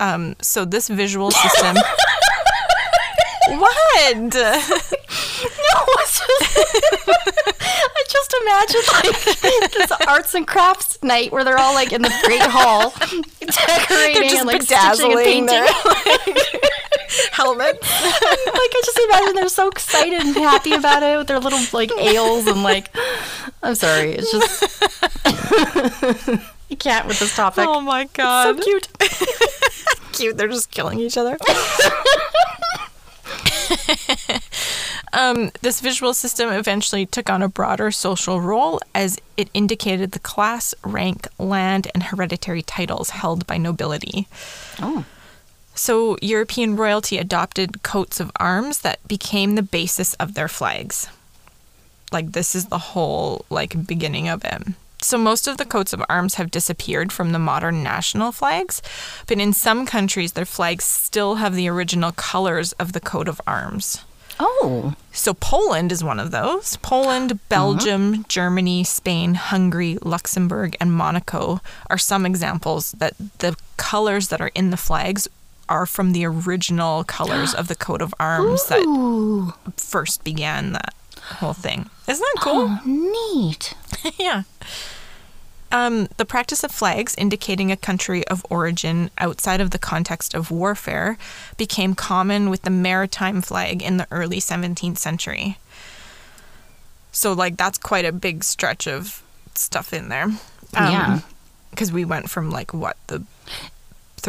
[0.00, 1.76] Um, so this visual system.
[3.48, 4.34] what?
[5.70, 5.84] No,
[7.80, 12.12] I just imagine like this arts and crafts night where they're all like in the
[12.24, 12.92] great hall
[13.40, 15.46] decorating and like stitching and painting.
[15.46, 15.66] their
[17.32, 17.80] helmets.
[18.02, 21.90] like I just imagine they're so excited and happy about it with their little like
[21.98, 22.94] ales and like
[23.62, 24.62] I'm sorry, it's just
[26.68, 27.66] you can't with this topic.
[27.66, 28.56] Oh my god.
[28.56, 28.88] so cute.
[30.12, 30.36] cute.
[30.36, 31.36] They're just killing each other.
[35.12, 40.18] um, this visual system eventually took on a broader social role as it indicated the
[40.18, 44.26] class, rank, land, and hereditary titles held by nobility.
[44.80, 45.04] Oh.
[45.78, 51.08] So European royalty adopted coats of arms that became the basis of their flags.
[52.10, 54.74] Like this is the whole like beginning of it.
[55.00, 58.82] So most of the coats of arms have disappeared from the modern national flags,
[59.28, 63.40] but in some countries their flags still have the original colors of the coat of
[63.46, 64.04] arms.
[64.40, 64.94] Oh.
[65.12, 66.76] So Poland is one of those.
[66.78, 67.46] Poland, uh-huh.
[67.48, 74.50] Belgium, Germany, Spain, Hungary, Luxembourg, and Monaco are some examples that the colors that are
[74.54, 75.28] in the flags
[75.68, 80.94] are from the original colors of the coat of arms that first began that
[81.36, 81.88] whole thing.
[82.06, 82.68] Isn't that cool?
[82.68, 83.74] Oh, Neat.
[84.18, 84.42] yeah.
[85.70, 90.50] Um, the practice of flags indicating a country of origin outside of the context of
[90.50, 91.18] warfare
[91.58, 95.58] became common with the maritime flag in the early 17th century.
[97.12, 99.22] So, like, that's quite a big stretch of
[99.54, 100.28] stuff in there.
[100.72, 101.20] Yeah.
[101.70, 103.24] Because we went from, like, what, the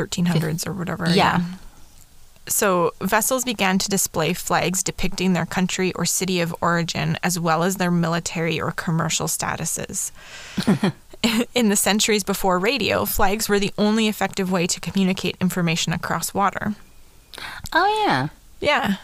[0.07, 1.09] 1300s or whatever.
[1.09, 1.41] Yeah.
[2.47, 7.61] So, vessels began to display flags depicting their country or city of origin, as well
[7.61, 10.11] as their military or commercial statuses.
[11.53, 16.33] In the centuries before radio, flags were the only effective way to communicate information across
[16.33, 16.73] water.
[17.73, 18.29] Oh yeah.
[18.61, 18.95] Yeah.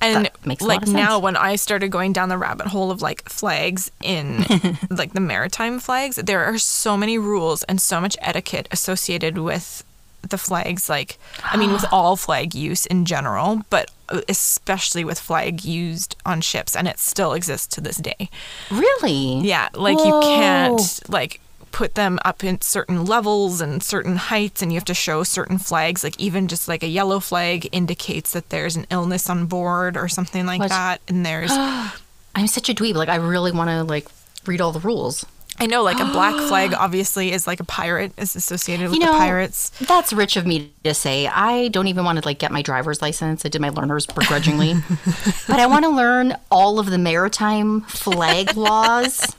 [0.00, 0.92] And like lot of sense.
[0.92, 4.44] now when I started going down the rabbit hole of like flags in
[4.90, 9.84] like the maritime flags, there are so many rules and so much etiquette associated with
[10.30, 15.18] the flags like I mean with all flag use in general, but uh, especially with
[15.18, 18.28] flag used on ships and it still exists to this day.
[18.70, 19.38] Really?
[19.40, 21.40] Yeah, like you can't like
[21.72, 25.58] put them up in certain levels and certain heights and you have to show certain
[25.58, 29.96] flags like even just like a yellow flag indicates that there's an illness on board
[29.96, 30.68] or something like What?
[30.68, 31.50] that and there's
[32.36, 32.94] I'm such a dweeb.
[32.94, 34.06] Like I really want to like
[34.46, 35.24] read all the rules.
[35.60, 39.06] I know like a black flag obviously is like a pirate is associated with You
[39.06, 39.70] know, the pirates.
[39.80, 41.26] That's rich of me to say.
[41.28, 43.46] I don't even want to like get my driver's license.
[43.46, 44.74] I did my learners begrudgingly,
[45.46, 49.34] but I want to learn all of the maritime flag laws.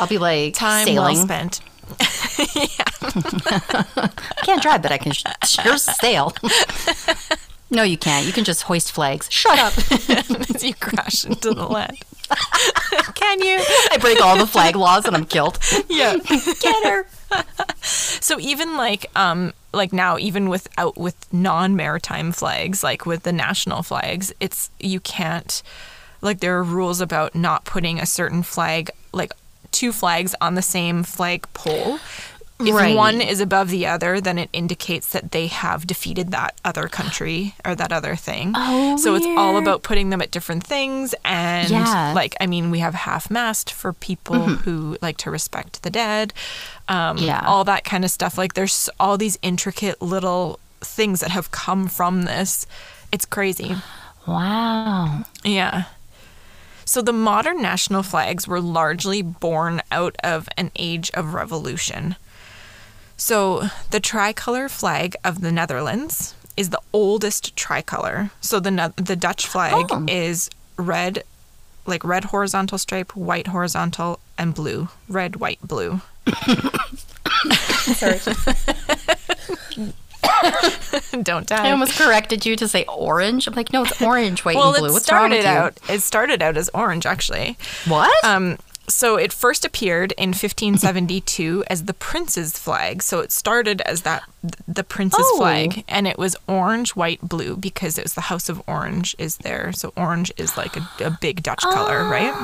[0.00, 1.16] I'll be like Time sailing.
[1.16, 1.60] well spent.
[2.00, 4.10] I
[4.44, 6.34] can't drive, but I can sure sail.
[7.76, 8.26] No, you can't.
[8.26, 9.30] You can just hoist flags.
[9.30, 9.76] Shut up.
[10.50, 11.98] as you crash into the land.
[13.14, 13.62] Can you?
[13.92, 15.58] I break all the flag laws and I'm killed.
[15.88, 16.16] Yeah.
[16.60, 17.06] Get her.
[17.82, 23.82] So even like um like now even without with non-maritime flags like with the national
[23.82, 25.62] flags it's you can't
[26.22, 29.32] like there are rules about not putting a certain flag like
[29.70, 31.98] two flags on the same flag pole.
[32.58, 32.96] If Right.
[32.96, 37.54] one is above the other, then it indicates that they have defeated that other country
[37.66, 38.52] or that other thing.
[38.56, 41.84] Oh, so it's all about putting them at different things and Yeah.
[41.84, 42.14] Mm-hmm.
[42.16, 46.32] like I mean we have half mast for people who like to respect the dead.
[46.88, 47.42] Um Yeah.
[47.46, 48.38] all that kind of stuff.
[48.38, 52.66] Like there's all these intricate little things that have come from this.
[53.12, 53.76] It's crazy.
[54.26, 55.24] Wow.
[55.44, 55.84] Yeah.
[56.88, 62.14] So the modern national flags were largely born out of an age of revolution.
[63.16, 68.30] So the tricolor flag of the Netherlands is the oldest tricolor.
[68.40, 70.04] So the the Dutch flag Oh.
[70.08, 71.22] is red,
[71.86, 74.88] like red horizontal stripe, white horizontal, and blue.
[75.08, 76.00] Red, white, blue.
[77.96, 78.20] Sorry.
[81.22, 81.66] Don't die.
[81.68, 83.46] I almost corrected you to say orange.
[83.46, 84.88] I'm like, no, it's orange, white, well, and blue.
[84.88, 85.78] it What's started out.
[85.88, 87.56] It started out as orange, actually.
[87.86, 88.24] What?
[88.24, 88.58] Um,
[88.88, 93.02] so it first appeared in 1572 as the prince's flag.
[93.02, 94.22] So it started as that
[94.68, 95.38] the prince's Oh.
[95.38, 99.38] flag, and it was orange, white, blue because it was the House of Orange is
[99.38, 99.72] there.
[99.72, 102.34] So orange is like a, a big Dutch color, right?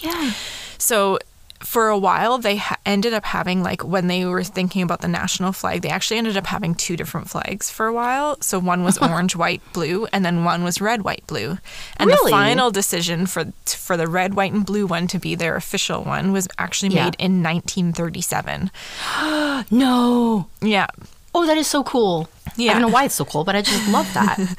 [0.00, 0.32] yeah.
[0.78, 1.18] So
[1.62, 5.08] for a while, they ha- ended up having like when they were thinking about the
[5.08, 8.36] national flag, they actually ended up having two different flags for a while.
[8.40, 11.58] So one was orange, white, blue, and then one was red, white, blue.
[11.96, 15.56] And the final decision for for the red, white, and blue one to be their
[15.56, 17.04] official one was actually Yeah.
[17.04, 18.70] made in 1937.
[19.70, 20.46] No.
[20.60, 20.86] Yeah.
[21.34, 22.28] Oh, that is so cool.
[22.56, 24.38] yeah I don't know why it's so cool, but I just love that.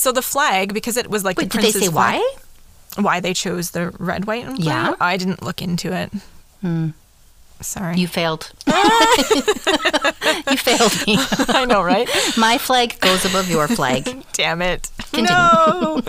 [0.00, 3.02] So the flag, because it was like Wait, the did they say flag, why?
[3.02, 4.64] why they chose the red, white, and blue.
[4.66, 4.94] Yeah.
[4.98, 6.10] I didn't look into it.
[6.60, 6.90] Hmm.
[7.60, 7.96] Sorry.
[7.98, 8.52] You failed.
[8.66, 8.72] you
[10.56, 11.16] failed me.
[11.48, 12.08] I know, right?
[12.36, 14.24] My flag goes above your flag.
[14.32, 14.90] Damn it.
[15.12, 15.28] Continue.
[15.28, 16.00] No.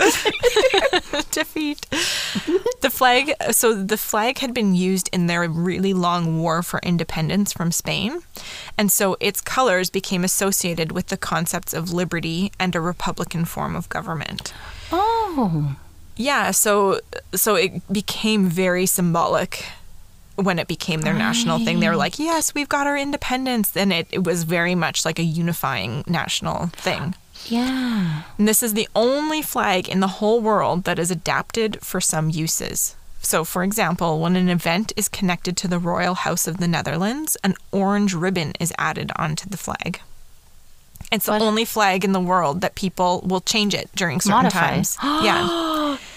[1.30, 1.86] Defeat.
[2.80, 7.52] The flag, so the flag had been used in their really long war for independence
[7.52, 8.20] from Spain.
[8.78, 13.76] And so its colors became associated with the concepts of liberty and a republican form
[13.76, 14.54] of government.
[14.90, 15.76] Oh.
[16.16, 17.00] Yeah, so
[17.34, 19.66] so it became very symbolic
[20.36, 21.80] when it became their national thing.
[21.80, 25.18] They were like, "Yes, we've got our independence." And it, it was very much like
[25.18, 27.14] a unifying national thing.
[27.46, 28.22] Yeah.
[28.38, 32.30] And this is the only flag in the whole world that is adapted for some
[32.30, 32.94] uses.
[33.20, 37.36] So, for example, when an event is connected to the royal house of the Netherlands,
[37.44, 40.00] an orange ribbon is added onto the flag.
[41.10, 41.42] It's the What?
[41.42, 44.60] only flag in the world that people will change it during certain Modify.
[44.70, 44.96] times.
[45.02, 45.96] yeah.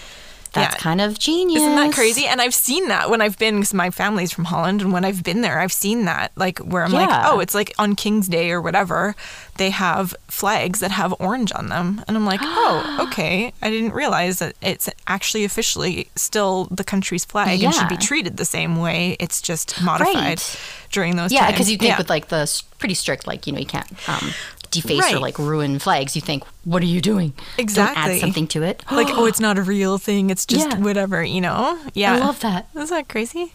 [0.52, 0.80] That's Yeah.
[0.80, 1.62] kind of genius.
[1.62, 2.26] Isn't that crazy?
[2.26, 5.22] And I've seen that when I've been, because my family's from Holland, and when I've
[5.22, 8.50] been there, I've seen that, like where I'm like, oh, it's like on King's Day
[8.50, 9.14] or whatever,
[9.56, 13.92] they have flags that have orange on them, and I'm like, oh, okay, I didn't
[13.92, 18.76] realize that it's actually officially still the country's flag and should be treated the same
[18.76, 19.16] way.
[19.20, 20.60] It's just modified Right.
[20.92, 21.98] during those Yeah, because you think Yeah.
[21.98, 22.46] with like the
[22.78, 24.32] pretty strict, like you know, you can't um,
[24.70, 26.14] deface or like ruin flags.
[26.16, 27.30] You think, what are you doing?
[27.30, 28.14] Don't Exactly.
[28.14, 28.82] add something to it.
[28.90, 30.30] like, oh, it's not a real thing.
[30.30, 30.78] It's just Yeah.
[30.78, 31.78] whatever, you know?
[31.94, 32.14] Yeah.
[32.14, 32.68] I love that.
[32.74, 33.52] Isn't that crazy?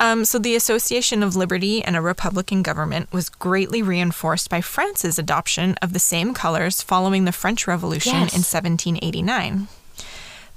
[0.00, 5.18] Um, so the Association of Liberty and a Republican government was greatly reinforced by France's
[5.18, 8.32] adoption of the same colors following the French Revolution Yes.
[8.32, 9.66] in 1789.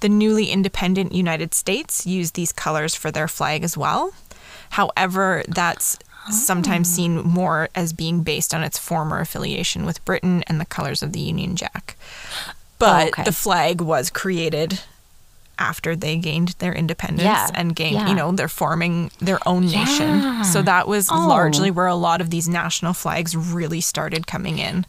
[0.02, 4.14] The newly independent United States used these colors for their flag as well.
[4.72, 5.98] However, that's
[6.30, 6.96] sometimes Oh.
[6.96, 11.14] seen more as being based on its former affiliation with Britain and the colors of
[11.14, 11.96] the Union Jack.
[12.78, 13.24] But Oh, okay.
[13.24, 14.82] the flag was created
[15.60, 18.08] after they gained their independence Yeah, and gained, yeah.
[18.10, 20.44] you know, they're forming their own nation.
[20.44, 21.28] So that was Oh.
[21.28, 24.86] largely where a lot of these national flags really started coming in.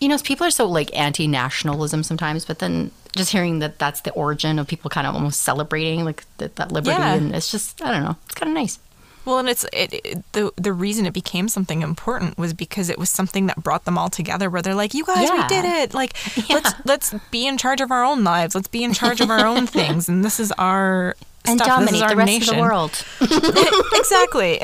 [0.00, 4.10] You know, people are so like anti-nationalism sometimes, but then just hearing that that's the
[4.12, 7.14] origin of people kind of almost celebrating like that, that liberty, Yeah.
[7.14, 8.78] and it's just I don't know, it's kind of nice.
[9.24, 12.98] Well, and it's it, it the the reason it became something important was because it
[12.98, 14.48] was something that brought them all together.
[14.48, 15.92] Where they're like, "You guys, we did it!
[15.94, 16.16] Like,
[16.50, 18.54] let's let's be in charge of our own lives.
[18.54, 21.14] Let's be in charge of our own things, and this is our
[21.44, 21.68] And stuff.
[21.68, 22.54] Dominate our the rest nation.
[22.54, 23.04] of the world.
[23.94, 24.58] exactly,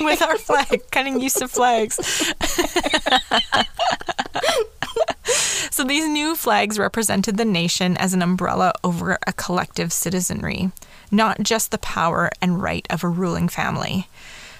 [0.00, 1.96] with our flag, cutting use of flags.
[5.70, 10.70] so these new flags represented the nation as an umbrella over a collective citizenry,
[11.12, 14.08] not just the power and right of a ruling family.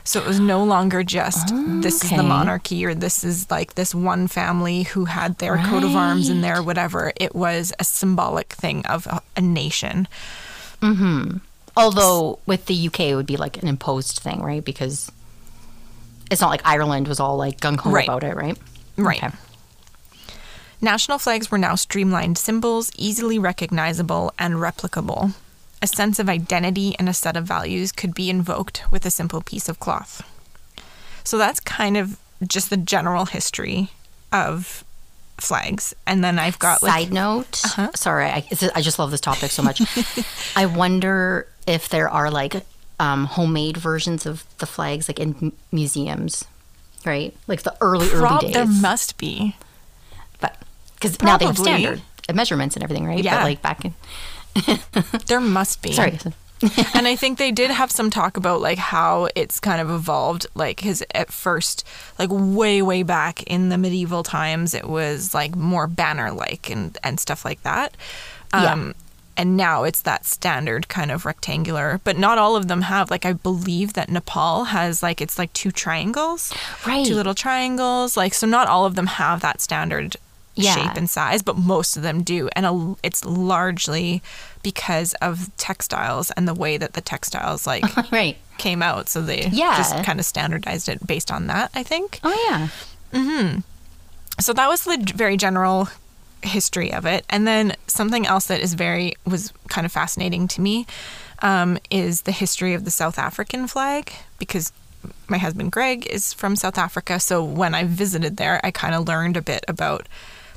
[0.04, 3.94] So it was no longer just this is the monarchy or this is like this
[3.94, 7.12] one family who had their coat of arms and their whatever.
[7.16, 10.08] It was a symbolic thing of a, a nation.
[10.80, 11.36] Mm-hmm.
[11.76, 14.64] Although with the UK, it would be like an imposed thing, right?
[14.64, 15.10] Because
[16.32, 18.04] it's not like Ireland was all like gung ho Right.
[18.08, 18.58] about it, right?
[18.96, 19.22] Right.
[19.22, 19.34] Okay.
[20.80, 25.32] National flags were now streamlined symbols, easily recognizable and replicable.
[25.82, 29.42] A sense of identity and a set of values could be invoked with a simple
[29.42, 30.22] piece of cloth.
[31.24, 33.88] So that's kind of just the general history
[34.32, 34.84] of
[35.38, 35.92] flags.
[36.06, 37.90] And then I've got like Side note, Uh-huh.
[37.94, 39.82] sorry, I, I just love this topic so much.
[40.56, 42.64] I wonder if there are like
[43.00, 46.44] um, homemade versions of the flags, like in m- museums,
[47.04, 47.34] right?
[47.48, 48.54] Like the early, prob- early days.
[48.54, 49.56] there must be.
[50.40, 50.56] but
[50.94, 52.02] because now they have standard
[52.32, 53.22] measurements and everything, right?
[53.22, 53.38] Yeah.
[53.38, 53.94] But like back in,
[55.26, 55.92] There must be.
[55.92, 56.18] sorry,
[56.94, 60.46] and I think they did have some talk about like how it's kind of evolved.
[60.54, 61.84] Like, his at first,
[62.18, 66.96] like way, way back in the medieval times, it was like more banner like and,
[67.02, 67.96] and stuff like that.
[68.54, 68.72] Yeah.
[68.72, 68.94] Um,
[69.36, 73.10] and now it's that standard kind of rectangular, but not all of them have.
[73.10, 76.52] Like, I believe that Nepal has like, it's like two triangles,
[76.86, 77.04] Right.
[77.06, 78.14] two little triangles.
[78.16, 80.16] Like, so not all of them have that standard
[80.54, 80.74] Yeah.
[80.74, 82.48] shape and size, but most of them do.
[82.54, 84.22] And a, it's largely
[84.62, 88.36] because of textiles and the way that the textiles like right.
[88.58, 89.08] came out.
[89.08, 89.76] So they Yeah.
[89.78, 92.20] just kind of standardized it based on that, I think.
[92.22, 92.68] Oh yeah.
[94.40, 95.88] So that was the very general
[96.42, 97.24] history of it.
[97.30, 100.86] And then something else that is very, was kind of fascinating to me
[101.42, 104.72] um, is the history of the South African flag because
[105.28, 107.20] my husband Greg is from South Africa.
[107.20, 110.08] So when I visited there, I kind of learned a bit about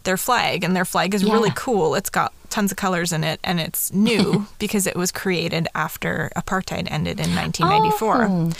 [0.05, 0.63] their flag.
[0.63, 1.95] And their flag is really cool.
[1.95, 6.31] It's got tons of colors in it and it's new because it was created after
[6.35, 8.27] apartheid ended in 1994.
[8.29, 8.51] Oh.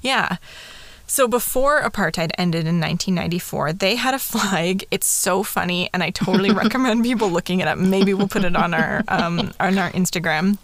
[0.00, 0.36] Yeah.
[1.06, 4.86] So before apartheid ended in 1994, they had a flag.
[4.90, 7.76] It's so funny, and I totally recommend people looking it up.
[7.76, 10.56] Maybe we'll put it on our um, on our Instagram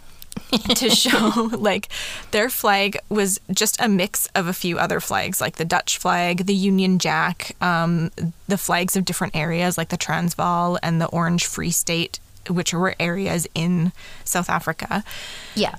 [0.75, 1.87] to show like
[2.31, 6.45] their flag was just a mix of a few other flags like the Dutch flag,
[6.45, 8.11] the Union Jack, um,
[8.47, 12.19] the flags of different areas like the Transvaal and the Orange Free State,
[12.49, 13.91] which were areas in
[14.25, 15.03] South Africa
[15.55, 15.75] Yeah.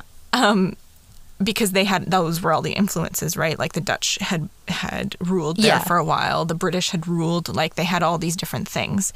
[1.42, 3.58] because they had those were all the influences, right?
[3.58, 5.78] Like the Dutch had had ruled there Yeah.
[5.82, 9.12] for a while, the British had ruled, like they had all these different things.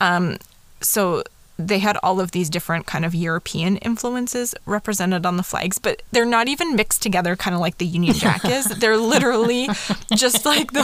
[0.00, 0.38] Um,
[0.80, 1.24] so
[1.58, 6.02] they had all of these different kind of European influences represented on the flags, but
[6.10, 8.66] they're not even mixed together, kind of like the Union Jack is.
[8.66, 9.68] They're literally
[10.14, 10.82] just like the,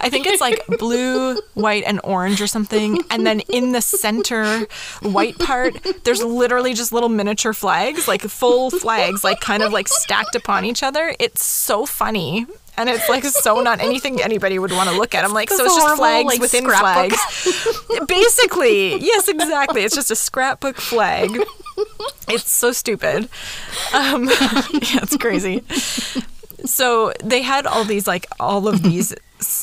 [0.00, 2.98] I think it's like blue, white, and orange or something.
[3.10, 4.66] And then in the center
[5.00, 9.88] white part, there's literally just little miniature flags, like full flags, like kind of like
[9.88, 11.14] stacked upon each other.
[11.18, 12.46] It's so funny.
[12.76, 15.24] And it's like so not anything anybody would want to look at.
[15.24, 17.12] I'm like, so it's just flags like, within scrapbook.
[17.18, 18.06] flags.
[18.08, 19.82] Basically, yes, exactly.
[19.82, 21.30] It's just a scrapbook flag.
[22.28, 23.28] It's so stupid.
[23.92, 25.62] Um, yeah, it's crazy.
[26.64, 29.14] So they had all these like all of these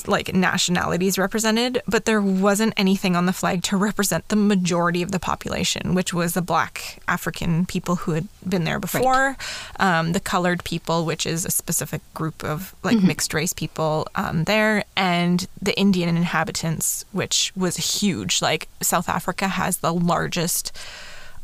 [0.08, 5.12] like nationalities represented, but there wasn't anything on the flag to represent the majority of
[5.12, 9.38] the population, which was the black African people who had been there before,
[9.80, 14.44] um, the colored people, which is a specific group of like mixed race people um,
[14.46, 18.42] there, and the Indian inhabitants, which was huge.
[18.42, 20.72] Like South Africa has the largest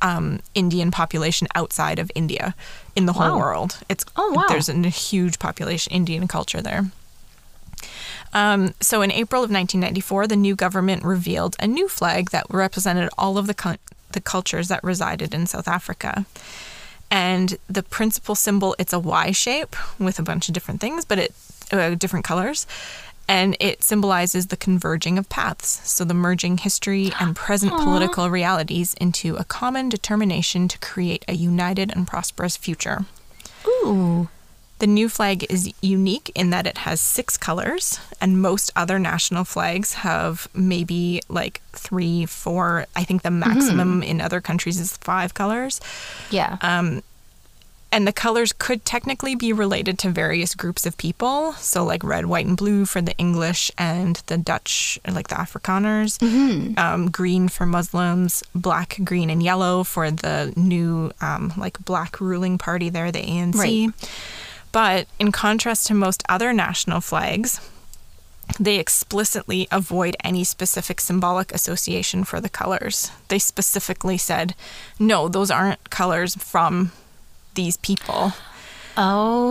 [0.02, 2.54] um, Indian population outside of India
[2.96, 3.38] in the whole Wow.
[3.40, 3.78] world.
[3.90, 4.46] It's Oh, wow.
[4.50, 6.86] there's a huge population Indian culture there.
[8.34, 13.10] Um, so in April of 1994, the new government revealed a new flag that represented
[13.18, 13.78] all of the cul-
[14.12, 16.26] the cultures that resided in South Africa.
[17.12, 21.20] And the principal symbol, it's a Y shape with a bunch of different things, but
[21.20, 21.36] it
[21.72, 22.68] uh, different colors,
[23.28, 25.82] and it symbolizes the converging of paths.
[25.90, 31.34] So the merging history and present political realities into a common determination to create a
[31.34, 33.06] united and prosperous future.
[33.68, 34.30] Ooh.
[34.80, 39.46] The new flag is unique in that it has six colors, and most other national
[39.46, 42.86] flags have maybe like three, four.
[42.96, 45.80] I think the maximum in other countries is five colors.
[46.30, 46.58] Yeah.
[46.62, 47.02] Um,
[47.92, 51.54] And the colors could technically be related to various groups of people.
[51.54, 56.20] So, like red, white, and blue for the English and the Dutch, like the Afrikaners.
[56.78, 58.44] Um, green for Muslims.
[58.54, 63.56] Black, green, and yellow for the new, um, like, black ruling party there, the ANC.
[63.56, 64.10] Right.
[64.76, 67.62] But in contrast to most other national flags,
[68.60, 73.10] they explicitly avoid any specific symbolic association for the colors.
[73.30, 74.54] They specifically said,
[75.00, 76.92] no, those aren't colors from
[77.54, 78.34] these people.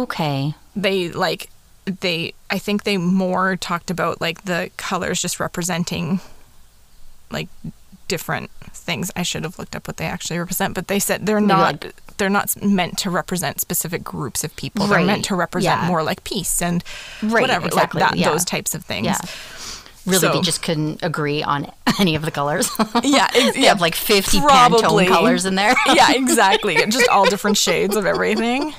[0.02, 0.52] okay.
[0.76, 1.48] They like
[1.86, 6.20] they I think they more talked about like the colors just representing
[7.30, 7.48] like
[8.14, 8.50] different
[8.86, 9.10] things.
[9.16, 11.94] I should have looked up what they actually represent, but they said they're not like-
[12.18, 14.86] they're not meant to represent specific groups of people.
[14.86, 15.88] They're meant to represent Yeah.
[15.88, 16.84] more like peace and
[17.22, 18.30] Right, whatever exactly, like that yeah.
[18.30, 19.06] those types of things.
[19.06, 19.18] Yeah.
[20.06, 22.70] Really, So- they just couldn't agree on any of the colors.
[23.02, 24.82] Yeah, ex- they yeah, have like 50 probably.
[25.06, 25.74] Pantone colors in there.
[25.92, 26.76] yeah, exactly.
[26.88, 28.74] Just all different shades of everything.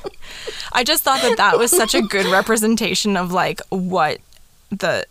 [0.71, 4.19] I just thought that that was such a good representation of like what
[4.71, 5.05] the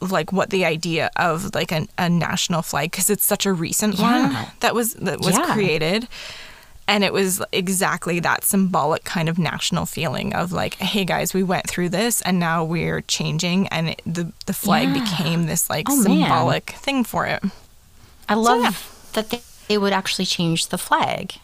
[0.00, 3.94] like what the idea of like an, a national flag because it's such a recent
[3.98, 4.10] Yeah.
[4.34, 5.52] one that was that was Yeah.
[5.52, 6.08] created
[6.86, 11.42] and it was exactly that symbolic kind of national feeling of like hey guys we
[11.42, 15.02] went through this and now we're changing and it, the the flag Yeah.
[15.04, 16.02] became this like Oh, man.
[16.04, 17.42] symbolic thing for it
[18.28, 18.72] I love yeah.
[19.14, 21.34] that they, they would actually change the flag.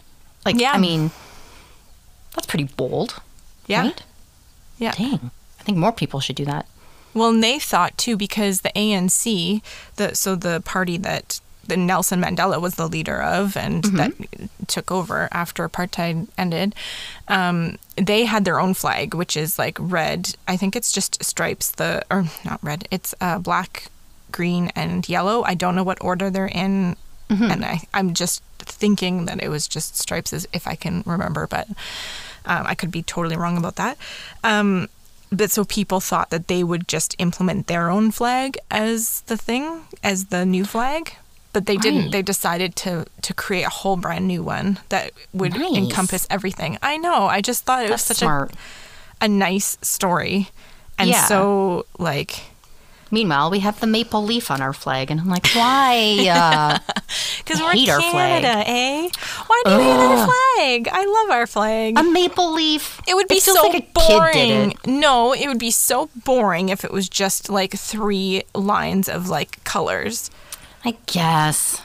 [0.45, 0.73] Like, Yeah.
[0.73, 1.11] I mean,
[2.35, 3.21] That's pretty bold.
[3.67, 3.83] Yeah.
[3.83, 4.03] Right?
[4.79, 4.93] Yeah.
[4.93, 5.31] Dang.
[5.59, 6.67] I think more people should do that.
[7.15, 9.63] Well, and they thought too because the ANC,
[9.97, 14.13] the so the party that the Nelson Mandela was the leader of and that
[14.67, 16.75] took over after apartheid ended,
[17.29, 20.35] um, they had their own flag, which is like red.
[20.47, 21.71] I think it's just stripes.
[21.71, 22.87] The or not red.
[22.91, 23.89] It's uh, black,
[24.33, 25.43] green, and yellow.
[25.45, 26.97] I don't know what order they're in,
[27.31, 31.47] and I I'm just thinking that it was just stripes, as if I can remember,
[31.47, 31.69] but
[32.45, 33.97] um, I could be totally wrong about that.
[34.43, 34.89] Um,
[35.37, 39.83] but so people thought that they would just implement their own flag as the thing,
[40.03, 41.17] as the new flag.
[41.53, 42.03] But they didn't.
[42.03, 42.13] Right.
[42.13, 45.77] They decided to to create a whole brand new one that would Nice.
[45.77, 46.79] encompass everything.
[46.83, 47.27] I know.
[47.27, 48.53] I just thought it That's was such smart.
[49.21, 50.51] a a nice story,
[50.99, 51.25] and Yeah.
[51.27, 52.41] so like
[53.15, 56.27] Meanwhile, we have the maple leaf on our flag, and I'm like, why?
[56.29, 56.79] Uh,
[57.39, 58.43] because I we're hate our flag.
[58.43, 59.09] Canada, eh?
[59.47, 60.89] Why do you hate our flag?
[60.91, 61.97] I love our flag.
[61.97, 63.01] a maple leaf.
[63.07, 64.71] It would be feels so like a kid did boring.
[64.73, 64.87] it.
[64.89, 69.63] No, it would be so boring if it was just like three lines of like
[69.63, 70.29] colors.
[70.85, 71.81] I guess.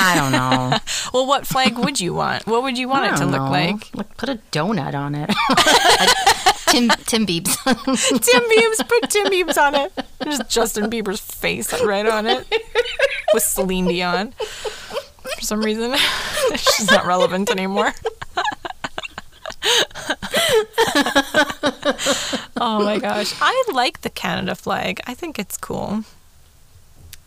[0.00, 0.78] I don't know.
[1.12, 2.46] Well, what flag would you want?
[2.46, 3.94] What would you want it to don't look like?
[3.94, 5.30] Like, put a donut on it.
[6.68, 7.56] Tim Tim Beebs.
[8.20, 9.92] Tim Biebs, put Tim Biebs on it.
[10.22, 12.46] Just Justin Bieber's face right on it
[13.32, 14.32] with Celine Dion.
[14.32, 15.94] For some reason,
[16.56, 17.94] she's not relevant anymore.
[22.60, 25.00] oh my gosh, I like the Canada flag.
[25.06, 26.04] I think it's cool.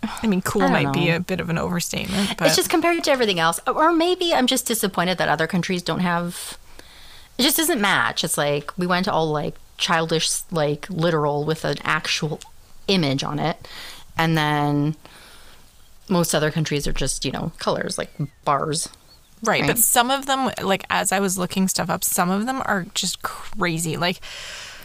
[0.03, 3.03] I mean, cool I might be a bit of an overstatement, but It's just compared
[3.03, 3.59] to everything else.
[3.67, 6.57] Or maybe I'm just disappointed that other countries don't have.
[7.37, 8.23] It just doesn't match.
[8.23, 12.39] It's like we went all like childish, like literal with an actual
[12.87, 13.67] image on it.
[14.17, 14.95] And then
[16.09, 18.11] most other countries are just, you know, colors like
[18.43, 18.89] bars.
[19.43, 22.61] Right, but some of them, like as I was looking stuff up, some of them
[22.65, 23.97] are just crazy.
[23.97, 24.19] Like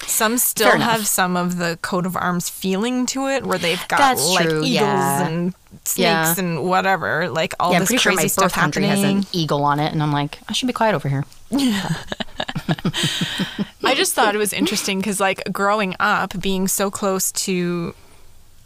[0.07, 3.99] some still have some of the coat of arms feeling to it, where they've got
[3.99, 5.27] That's like true, eagles yeah.
[5.27, 5.55] and
[5.85, 6.35] snakes Yeah.
[6.39, 9.19] and whatever, like all yeah, this pretty sure crazy my stuff birth country has happening.
[9.19, 9.93] an eagle on it.
[9.93, 11.25] And I'm like, I should be quiet over here.
[13.85, 17.95] I just thought it was interesting because, like, growing up, being so close to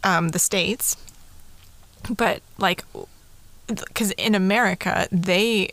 [0.03, 0.97] um, the states,
[2.09, 2.83] but like,
[3.67, 5.71] because in America, they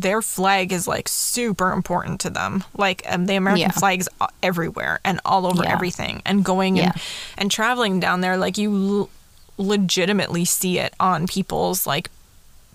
[0.00, 2.64] their flag is like super important to them.
[2.76, 3.72] Like, um, the American Yeah.
[3.72, 4.08] flag's
[4.42, 5.72] everywhere and all over Yeah.
[5.72, 6.22] everything.
[6.24, 6.92] And going Yeah.
[6.92, 7.00] and
[7.38, 8.70] and traveling down there, like you
[9.00, 9.10] l-
[9.66, 12.10] legitimately see it on people's like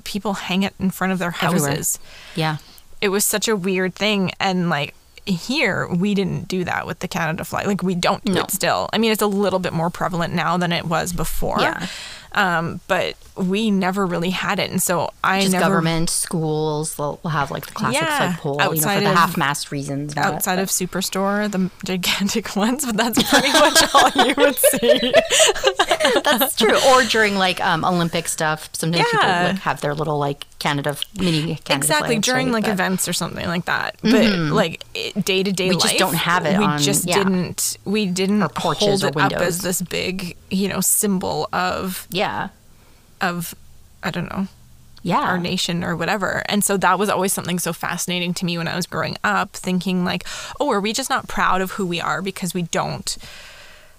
[0.04, 1.70] people hang it in front of their Everywhere.
[1.72, 2.00] houses
[2.36, 2.58] Yeah.
[3.02, 4.96] it was such a weird thing and like
[5.28, 8.42] here we didn't do that with the canada flag like we don't do No.
[8.42, 11.60] it still i mean it's a little bit more prevalent now than it was before
[11.62, 11.86] Yeah.
[12.34, 17.20] Um, but we never really had it and so i Just never government, schools, will
[17.30, 20.16] have like the classic Yeah, flagpole, you know, for the half mast reasons.
[20.18, 25.14] outside of superstore the gigantic ones but that's pretty much all you would see
[26.24, 26.78] That's true.
[26.90, 29.48] Or during like um, Olympic stuff, sometimes people Yeah.
[29.52, 32.54] like have their little like Canada mini Canada exactly flags, during right?
[32.54, 34.84] like But- events or something like that but like
[35.26, 37.18] day to day We life just don't have it we on- just yeah.
[37.24, 42.08] didn't we didn't Or hold or it up as this big you know symbol of
[42.12, 42.50] Yeah,
[43.22, 43.56] of
[44.04, 44.48] I don't know
[45.04, 45.18] yeah.
[45.22, 46.44] our nation or whatever.
[46.48, 49.54] And so that was always something so fascinating to me when I was growing up,
[49.54, 50.26] thinking like,
[50.60, 53.18] oh, are we just not proud of who we are because we don't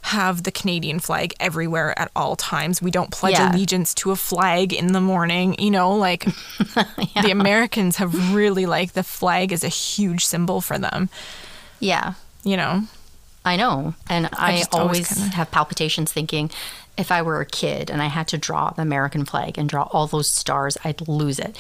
[0.03, 2.83] have the Canadian flag everywhere at all times.
[2.83, 3.53] We don't pledge Yeah.
[3.53, 6.25] allegiance to a flag in the morning, you know, like
[7.15, 11.09] the Americans have really like the flag is a huge symbol for them,
[11.81, 12.15] yeah.
[12.45, 12.83] you know.
[13.45, 13.95] I know.
[14.09, 16.51] And I, just always always kinda- have palpitations thinking
[16.97, 19.85] if I were a kid and I had to draw the American flag and draw
[19.93, 21.57] all those stars, I'd lose it.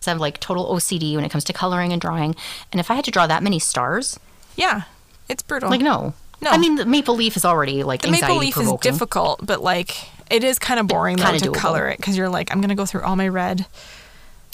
[0.00, 2.36] So I have like total OCD when it comes to coloring and drawing.
[2.70, 4.18] And if I had to draw that many stars,
[4.56, 4.82] Yeah.
[5.28, 5.68] It's brutal.
[5.68, 6.14] like no.
[6.40, 6.50] No.
[6.50, 10.08] I mean, the maple leaf is already like the maple leaf is difficult, but like
[10.30, 11.54] it is kind of boring though to doable.
[11.54, 13.66] color it because you're like, I'm gonna go through all my red,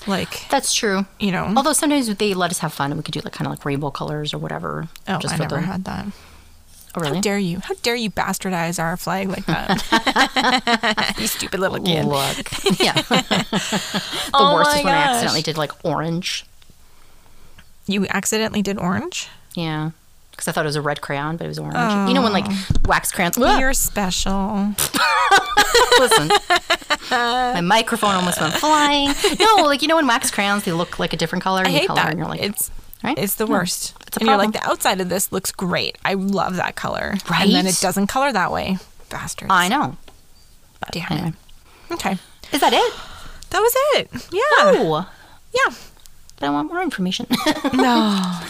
[0.06, 1.06] like That's true.
[1.18, 1.52] you know.
[1.56, 3.64] Although sometimes they let us have fun and we could do like kind of like
[3.64, 4.88] rainbow colors or whatever.
[5.08, 6.06] oh, I never the, had that.
[6.96, 7.16] Oh, really?
[7.16, 7.58] How dare you?
[7.58, 11.14] How dare you bastardize our flag like that?
[11.18, 12.04] you stupid little kid.
[12.04, 12.52] Look.
[12.80, 12.94] yeah.
[12.94, 16.46] the Oh worst is when I accidentally did like orange.
[17.86, 19.28] You accidentally did orange.
[19.54, 19.90] Yeah.
[20.34, 22.08] Because I thought it was a red crayon, but it was orange.
[22.08, 22.66] You know when like oh.
[22.86, 23.38] wax crayons.
[23.38, 24.74] You're special.
[26.00, 26.28] Listen,
[27.10, 29.14] my microphone almost went flying.
[29.38, 31.62] No, like you know when wax crayons they look like a different color.
[31.64, 32.10] I hate color that.
[32.10, 32.70] And you're like, it's
[33.04, 33.16] right?
[33.16, 33.94] it's the No, worst.
[34.06, 35.98] it's a and you're like, the outside of this looks great.
[36.04, 37.14] I love that color.
[37.30, 37.42] Right.
[37.44, 38.78] And then it doesn't color that way.
[39.10, 39.50] Bastards.
[39.52, 39.96] I know.
[40.90, 41.32] Damn Anyway.
[41.92, 42.18] Okay.
[42.52, 42.94] is that it?
[43.50, 44.10] That was it.
[44.32, 44.40] Yeah.
[44.58, 45.08] Oh,
[45.52, 45.74] Yeah.
[46.36, 47.26] but I want more information.
[47.72, 48.40] No.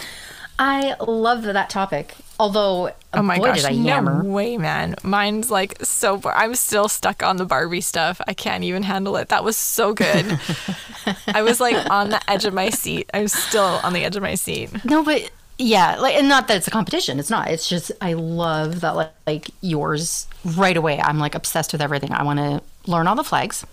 [0.57, 2.15] I love that topic.
[2.39, 4.95] Although, Oh my boy, gosh, did I no way, man.
[5.03, 6.17] Mine's like so.
[6.17, 8.19] Bar- I'm still stuck on the Barbie stuff.
[8.27, 9.29] I can't even handle it.
[9.29, 10.39] That was so good.
[11.27, 13.09] I was like on the edge of my seat.
[13.13, 14.69] I'm still on the edge of my seat.
[14.85, 17.19] No, but yeah, like, and not that it's a competition.
[17.19, 17.49] It's not.
[17.49, 20.99] It's just I love that like, like yours right away.
[20.99, 22.11] I'm like obsessed with everything.
[22.11, 23.65] I want to learn all the flags.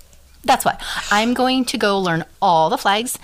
[0.45, 0.77] That's why
[1.11, 3.19] I'm going to go learn all the flags,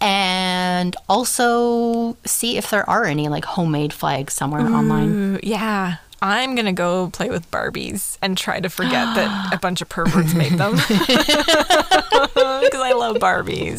[0.00, 5.40] and also see if there are any like homemade flags somewhere online.
[5.42, 5.96] Yeah.
[6.20, 10.34] I'm gonna go play with Barbies and try to forget that a bunch of perverts
[10.34, 13.78] made them because I love Barbies.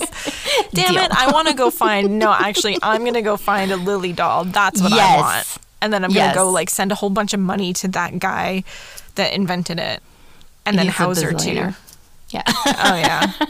[0.72, 1.04] Damn Deal.
[1.04, 1.12] it!
[1.12, 2.18] I want to go find.
[2.18, 4.46] No, actually, I'm gonna go find a Lilli doll.
[4.46, 5.58] That's what I want.
[5.82, 8.64] And then I'm gonna go like send a whole bunch of money to that guy
[9.16, 10.02] that invented it,
[10.66, 11.74] and then He's her too.
[12.32, 12.44] Yeah.
[12.48, 13.32] Oh yeah.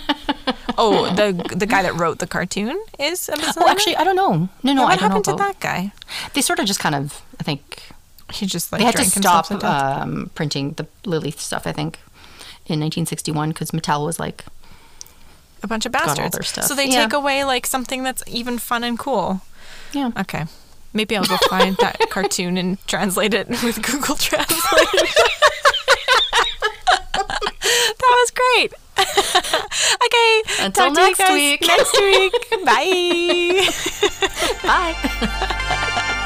[0.81, 4.47] Oh, the the guy that wrote the cartoon is a oh, actually, I don't know.
[4.63, 5.07] No, no, Yeah, I what don't know.
[5.07, 5.91] happened to that guy?
[6.33, 7.83] They sort of just kind of, I think,
[8.31, 11.67] He just like they had to stop um, printing the Lilith stuff.
[11.67, 11.99] I think
[12.65, 14.45] in 1961 because Mattel was like,
[15.63, 16.47] a bunch of bastards.
[16.65, 17.03] So they Yeah.
[17.03, 19.41] take away like something that's even fun and cool.
[19.91, 20.11] yeah.
[20.15, 20.45] Okay.
[20.93, 25.13] Maybe I'll go find that cartoon and translate it with Google Translate.
[28.09, 28.73] that was great.
[30.05, 30.65] okay.
[30.65, 31.61] Until talk to you next week.
[31.61, 32.33] Next week.
[32.65, 33.69] Bye.
[34.63, 36.25] Bye.